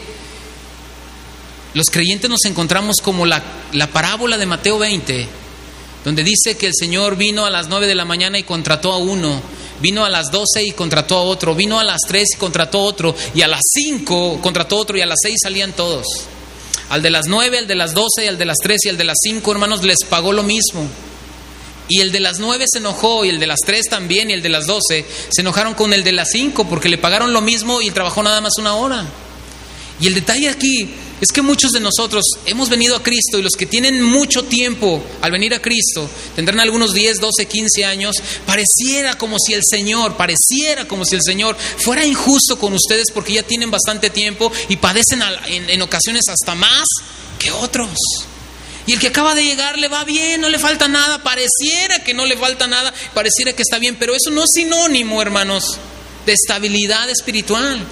[1.74, 3.44] los creyentes nos encontramos como la,
[3.74, 5.28] la parábola de Mateo 20,
[6.06, 8.98] donde dice que el Señor vino a las 9 de la mañana y contrató a
[8.98, 9.42] uno,
[9.82, 12.84] vino a las 12 y contrató a otro, vino a las 3 y contrató a
[12.84, 16.06] otro, y a las 5 contrató a otro, y a las 6 salían todos.
[16.90, 19.04] Al de las 9, al de las 12, al de las 3 y al de
[19.06, 20.88] las 5, hermanos, les pagó lo mismo.
[21.88, 24.42] Y el de las 9 se enojó, y el de las 3 también, y el
[24.42, 27.82] de las 12 se enojaron con el de las 5 porque le pagaron lo mismo
[27.82, 29.06] y trabajó nada más una hora.
[30.00, 30.90] Y el detalle aquí
[31.22, 35.02] es que muchos de nosotros hemos venido a Cristo y los que tienen mucho tiempo
[35.22, 40.18] al venir a Cristo, tendrán algunos 10, 12, 15 años, pareciera como si el Señor,
[40.18, 44.76] pareciera como si el Señor fuera injusto con ustedes porque ya tienen bastante tiempo y
[44.76, 46.86] padecen en, en ocasiones hasta más
[47.40, 47.92] que otros.
[48.88, 52.14] Y el que acaba de llegar le va bien, no le falta nada, pareciera que
[52.14, 55.78] no le falta nada, pareciera que está bien, pero eso no es sinónimo, hermanos,
[56.26, 57.84] de estabilidad espiritual.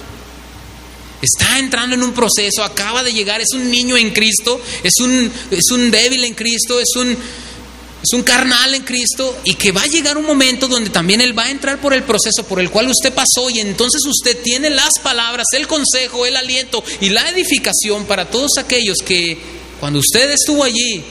[1.24, 5.32] Está entrando en un proceso, acaba de llegar, es un niño en Cristo, es un,
[5.50, 9.82] es un débil en Cristo, es un, es un carnal en Cristo y que va
[9.82, 12.70] a llegar un momento donde también Él va a entrar por el proceso por el
[12.70, 17.30] cual usted pasó y entonces usted tiene las palabras, el consejo, el aliento y la
[17.30, 19.38] edificación para todos aquellos que
[19.80, 21.02] cuando usted estuvo allí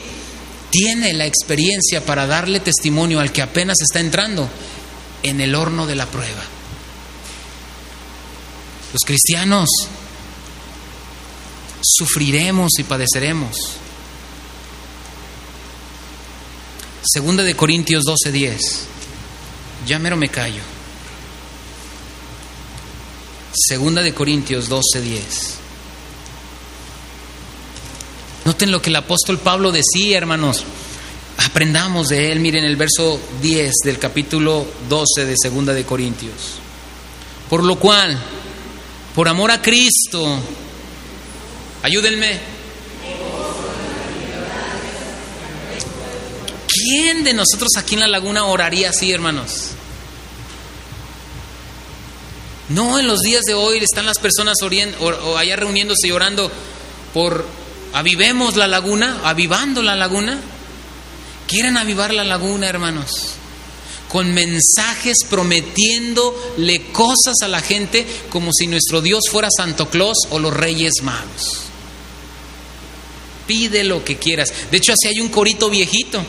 [0.70, 4.48] tiene la experiencia para darle testimonio al que apenas está entrando
[5.24, 6.44] en el horno de la prueba.
[8.92, 9.68] Los cristianos
[11.84, 13.56] sufriremos y padeceremos.
[17.02, 18.58] Segunda de Corintios 12:10.
[19.86, 20.62] Ya mero me callo.
[23.52, 25.54] Segunda de Corintios 12:10.
[28.44, 30.64] Noten lo que el apóstol Pablo decía, hermanos.
[31.38, 32.40] Aprendamos de él.
[32.40, 36.58] Miren el verso 10 del capítulo 12 de Segunda de Corintios.
[37.48, 38.18] Por lo cual,
[39.14, 40.40] por amor a Cristo,
[41.84, 42.40] Ayúdenme.
[46.66, 49.72] ¿Quién de nosotros aquí en la laguna oraría así, hermanos?
[52.70, 56.50] No, en los días de hoy están las personas o allá reuniéndose y orando
[57.12, 57.44] por
[57.92, 60.40] avivemos la laguna, avivando la laguna.
[61.46, 63.34] Quieren avivar la laguna, hermanos,
[64.08, 70.38] con mensajes prometiéndole cosas a la gente como si nuestro Dios fuera Santo Claus o
[70.38, 71.73] los Reyes Magos.
[73.46, 74.52] Pide lo que quieras.
[74.70, 76.24] De hecho, así hay un corito viejito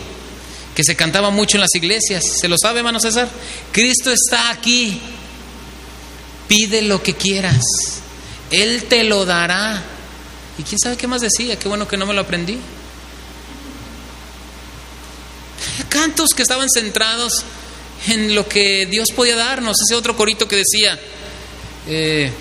[0.75, 2.23] que se cantaba mucho en las iglesias.
[2.39, 3.29] ¿Se lo sabe, hermano César?
[3.71, 4.99] Cristo está aquí.
[6.47, 7.63] Pide lo que quieras.
[8.51, 9.83] Él te lo dará.
[10.57, 11.57] ¿Y quién sabe qué más decía?
[11.57, 12.57] Qué bueno que no me lo aprendí.
[15.89, 17.43] Cantos que estaban centrados
[18.07, 19.77] en lo que Dios podía darnos.
[19.81, 20.99] Ese otro corito que decía,
[21.87, 22.31] eh,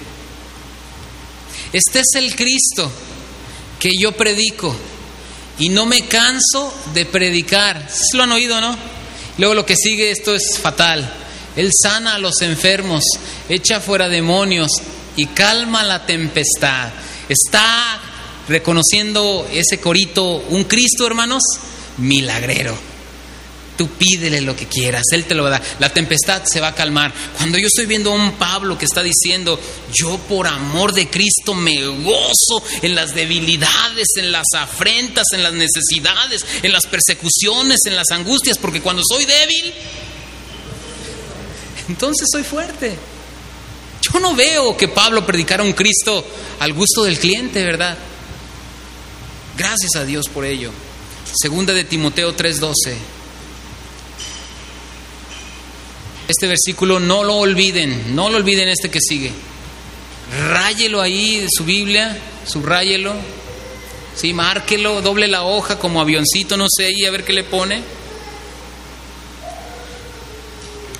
[1.72, 2.90] este es el Cristo
[3.84, 4.74] que yo predico
[5.58, 7.86] y no me canso de predicar.
[7.90, 8.74] ¿Se lo han oído, no?
[9.36, 11.06] Luego lo que sigue, esto es fatal.
[11.54, 13.04] Él sana a los enfermos,
[13.46, 14.70] echa fuera demonios
[15.16, 16.94] y calma la tempestad.
[17.28, 18.00] Está
[18.48, 21.42] reconociendo ese corito un Cristo, hermanos,
[21.98, 22.93] milagrero.
[23.76, 25.62] Tú pídele lo que quieras, Él te lo va a dar.
[25.80, 27.12] La tempestad se va a calmar.
[27.36, 29.58] Cuando yo estoy viendo a un Pablo que está diciendo,
[29.92, 35.52] yo por amor de Cristo me gozo en las debilidades, en las afrentas, en las
[35.52, 39.74] necesidades, en las persecuciones, en las angustias, porque cuando soy débil,
[41.88, 42.96] entonces soy fuerte.
[44.00, 46.24] Yo no veo que Pablo predicara un Cristo
[46.60, 47.96] al gusto del cliente, ¿verdad?
[49.56, 50.70] Gracias a Dios por ello.
[51.34, 53.13] Segunda de Timoteo 3:12.
[56.28, 59.30] Este versículo no lo olviden, no lo olviden este que sigue.
[60.48, 63.14] Ráyelo ahí de su Biblia, subráyelo,
[64.16, 67.82] sí, márquelo, doble la hoja como avioncito, no sé, y a ver qué le pone.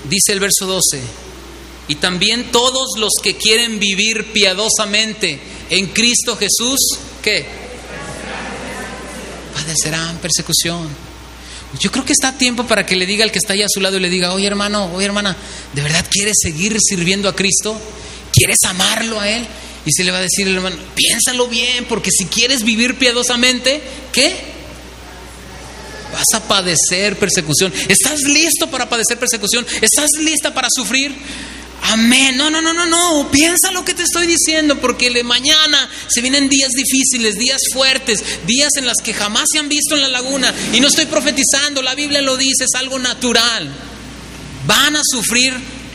[0.08, 1.00] Dice el verso 12,
[1.88, 5.38] y también todos los que quieren vivir piadosamente
[5.70, 6.78] en Cristo Jesús,
[7.22, 7.46] ¿qué?
[9.54, 11.03] Padecerán persecución.
[11.80, 13.68] Yo creo que está a tiempo para que le diga al que está ahí a
[13.68, 15.36] su lado y le diga, oye hermano, oye hermana,
[15.72, 17.78] ¿de verdad quieres seguir sirviendo a Cristo?
[18.32, 19.46] ¿Quieres amarlo a Él?
[19.86, 23.82] Y se le va a decir el hermano, piénsalo bien, porque si quieres vivir piadosamente,
[24.12, 24.54] ¿qué?
[26.12, 27.72] Vas a padecer persecución.
[27.88, 29.66] ¿Estás listo para padecer persecución?
[29.80, 31.14] ¿Estás lista para sufrir?
[31.86, 32.36] Amén.
[32.36, 33.30] No, no, no, no, no.
[33.30, 38.24] Piensa lo que te estoy diciendo, porque de mañana se vienen días difíciles, días fuertes,
[38.46, 40.52] días en las que jamás se han visto en la laguna.
[40.72, 43.70] Y no estoy profetizando, la Biblia lo dice, es algo natural.
[44.66, 45.52] Van a sufrir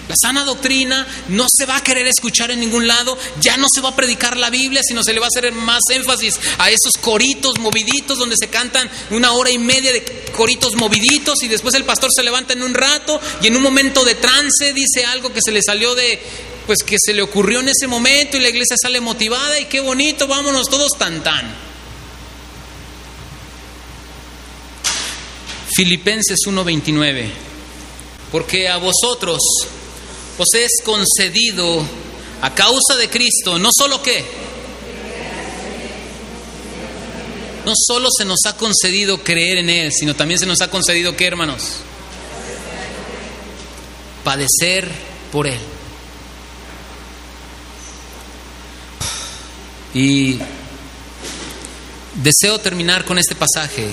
[0.10, 3.80] La sana doctrina no se va a querer escuchar en ningún lado, ya no se
[3.80, 6.97] va a predicar la Biblia, sino se le va a hacer más énfasis a esos
[6.99, 10.03] coritos moviditos donde se cantan una hora y media de
[10.36, 14.03] coritos moviditos y después el pastor se levanta en un rato y en un momento
[14.03, 16.20] de trance dice algo que se le salió de,
[16.66, 19.80] pues que se le ocurrió en ese momento y la iglesia sale motivada y qué
[19.80, 21.55] bonito, vámonos todos tan tan.
[25.76, 27.30] Filipenses 1:29,
[28.32, 29.38] porque a vosotros
[30.40, 31.86] os es concedido
[32.42, 34.24] a causa de Cristo, no solo que,
[37.66, 41.16] no solo se nos ha concedido creer en Él, sino también se nos ha concedido
[41.18, 41.80] que, hermanos,
[44.24, 44.90] padecer
[45.30, 45.60] por Él.
[49.94, 50.40] Y
[52.16, 53.90] deseo terminar con este pasaje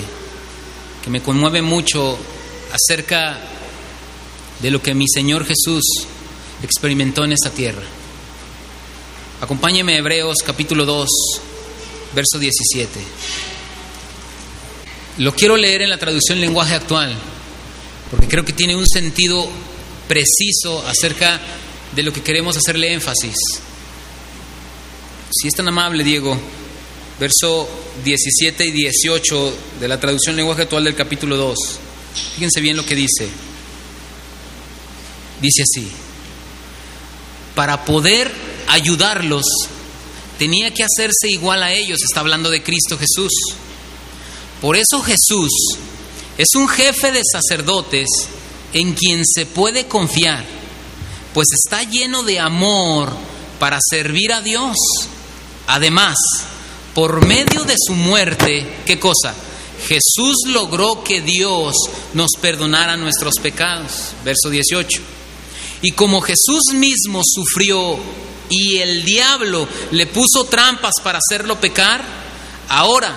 [1.03, 2.17] que me conmueve mucho
[2.71, 3.37] acerca
[4.61, 5.83] de lo que mi Señor Jesús
[6.63, 7.83] experimentó en esta tierra.
[9.41, 11.07] Acompáñeme a Hebreos capítulo 2,
[12.15, 12.99] verso 17.
[15.19, 17.15] Lo quiero leer en la traducción lenguaje actual,
[18.09, 19.47] porque creo que tiene un sentido
[20.07, 21.39] preciso acerca
[21.95, 23.35] de lo que queremos hacerle énfasis.
[25.29, 26.37] Si es tan amable, Diego,
[27.19, 27.69] verso
[28.03, 31.57] 17 y 18 de la traducción lenguaje actual del capítulo 2.
[32.35, 33.27] Fíjense bien lo que dice.
[35.41, 36.06] Dice así
[37.57, 38.31] para poder
[38.67, 39.43] ayudarlos,
[40.37, 41.97] tenía que hacerse igual a ellos.
[42.07, 43.31] Está hablando de Cristo Jesús.
[44.61, 45.49] Por eso Jesús
[46.37, 48.05] es un jefe de sacerdotes
[48.73, 50.45] en quien se puede confiar,
[51.33, 53.11] pues está lleno de amor
[53.57, 54.77] para servir a Dios.
[55.65, 56.15] Además,
[56.93, 59.33] por medio de su muerte, ¿qué cosa?
[59.87, 61.73] Jesús logró que Dios
[62.13, 64.11] nos perdonara nuestros pecados.
[64.23, 65.16] Verso 18.
[65.81, 67.97] Y como Jesús mismo sufrió
[68.49, 72.03] y el diablo le puso trampas para hacerlo pecar,
[72.69, 73.15] ahora,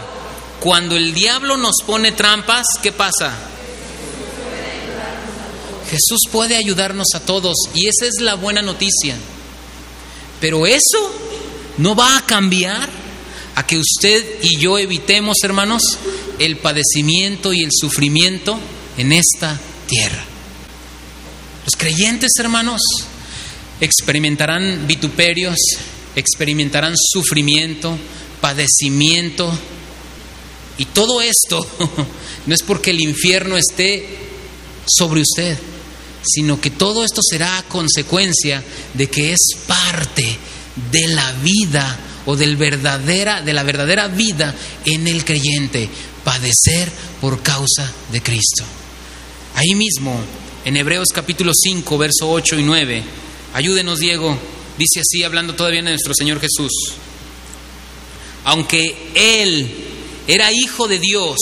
[0.60, 3.32] cuando el diablo nos pone trampas, ¿qué pasa?
[5.90, 9.16] Jesús puede ayudarnos a todos y esa es la buena noticia.
[10.40, 11.12] Pero eso
[11.78, 12.88] no va a cambiar
[13.56, 15.82] a que usted y yo evitemos, hermanos,
[16.38, 18.58] el padecimiento y el sufrimiento
[18.96, 20.29] en esta tierra.
[21.70, 22.80] Los creyentes, hermanos,
[23.80, 25.54] experimentarán vituperios,
[26.16, 27.96] experimentarán sufrimiento,
[28.40, 29.56] padecimiento.
[30.78, 31.64] Y todo esto
[32.46, 34.04] no es porque el infierno esté
[34.84, 35.56] sobre usted,
[36.24, 38.64] sino que todo esto será consecuencia
[38.94, 40.38] de que es parte
[40.90, 44.52] de la vida o del verdadera, de la verdadera vida
[44.86, 45.88] en el creyente,
[46.24, 46.90] padecer
[47.20, 48.64] por causa de Cristo.
[49.54, 50.20] Ahí mismo
[50.64, 53.02] en Hebreos capítulo 5, verso 8 y 9.
[53.54, 54.36] Ayúdenos, Diego.
[54.76, 56.70] Dice así, hablando todavía de nuestro Señor Jesús.
[58.44, 59.70] Aunque Él
[60.26, 61.36] era hijo de Dios,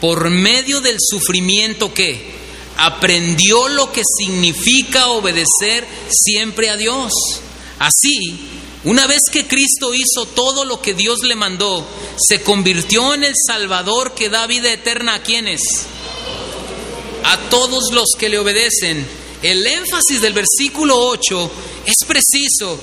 [0.00, 2.32] por medio del sufrimiento que
[2.76, 7.12] aprendió lo que significa obedecer siempre a Dios.
[7.78, 8.48] Así,
[8.84, 11.86] una vez que Cristo hizo todo lo que Dios le mandó,
[12.18, 15.60] se convirtió en el Salvador que da vida eterna a quienes?
[17.24, 19.06] A todos los que le obedecen.
[19.42, 21.50] El énfasis del versículo 8
[21.86, 22.78] es preciso.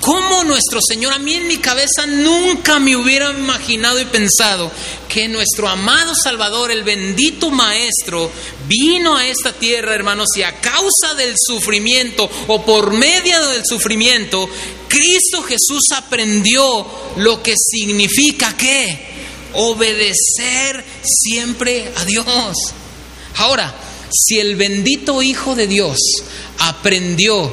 [0.00, 4.70] ¿Cómo nuestro Señor, a mí en mi cabeza nunca me hubiera imaginado y pensado
[5.08, 8.30] que nuestro amado Salvador, el bendito Maestro,
[8.68, 14.48] vino a esta tierra, hermanos, y a causa del sufrimiento o por medio del sufrimiento,
[14.88, 16.86] Cristo Jesús aprendió
[17.16, 19.08] lo que significa que
[19.54, 22.56] obedecer siempre a Dios.
[23.38, 23.72] Ahora,
[24.10, 25.96] si el bendito Hijo de Dios
[26.58, 27.52] aprendió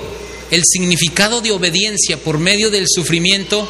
[0.51, 3.67] el significado de obediencia por medio del sufrimiento,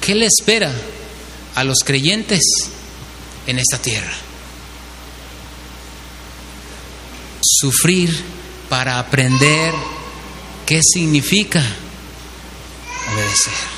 [0.00, 0.72] ¿qué le espera
[1.54, 2.42] a los creyentes
[3.46, 4.12] en esta tierra?
[7.42, 8.14] Sufrir
[8.68, 9.72] para aprender
[10.66, 11.64] qué significa
[13.14, 13.75] obedecer.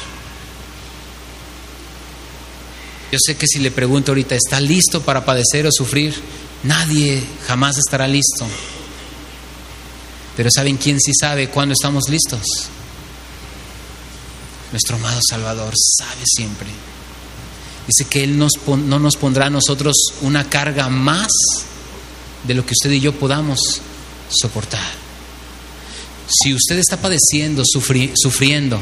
[3.10, 6.14] Yo sé que si le pregunto ahorita, ¿está listo para padecer o sufrir?
[6.64, 8.46] Nadie jamás estará listo.
[10.36, 12.42] Pero ¿saben quién sí sabe cuándo estamos listos?
[14.70, 16.68] Nuestro amado Salvador sabe siempre.
[17.86, 21.28] Dice que Él no nos pondrá a nosotros una carga más
[22.46, 23.58] de lo que usted y yo podamos
[24.28, 24.92] soportar.
[26.28, 28.78] Si usted está padeciendo, sufriendo,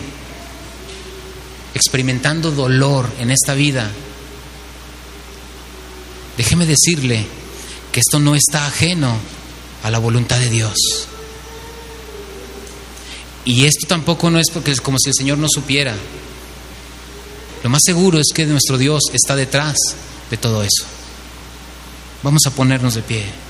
[1.73, 3.89] experimentando dolor en esta vida,
[6.37, 7.27] Déjeme decirle
[7.93, 9.17] que esto no está ajeno
[9.83, 10.77] a la voluntad de Dios.
[13.45, 15.95] Y esto tampoco no es porque es como si el Señor no supiera.
[17.63, 19.77] Lo más seguro es que nuestro Dios está detrás
[20.31, 20.85] de todo eso.
[22.23, 23.46] Vamos a ponernos de pie.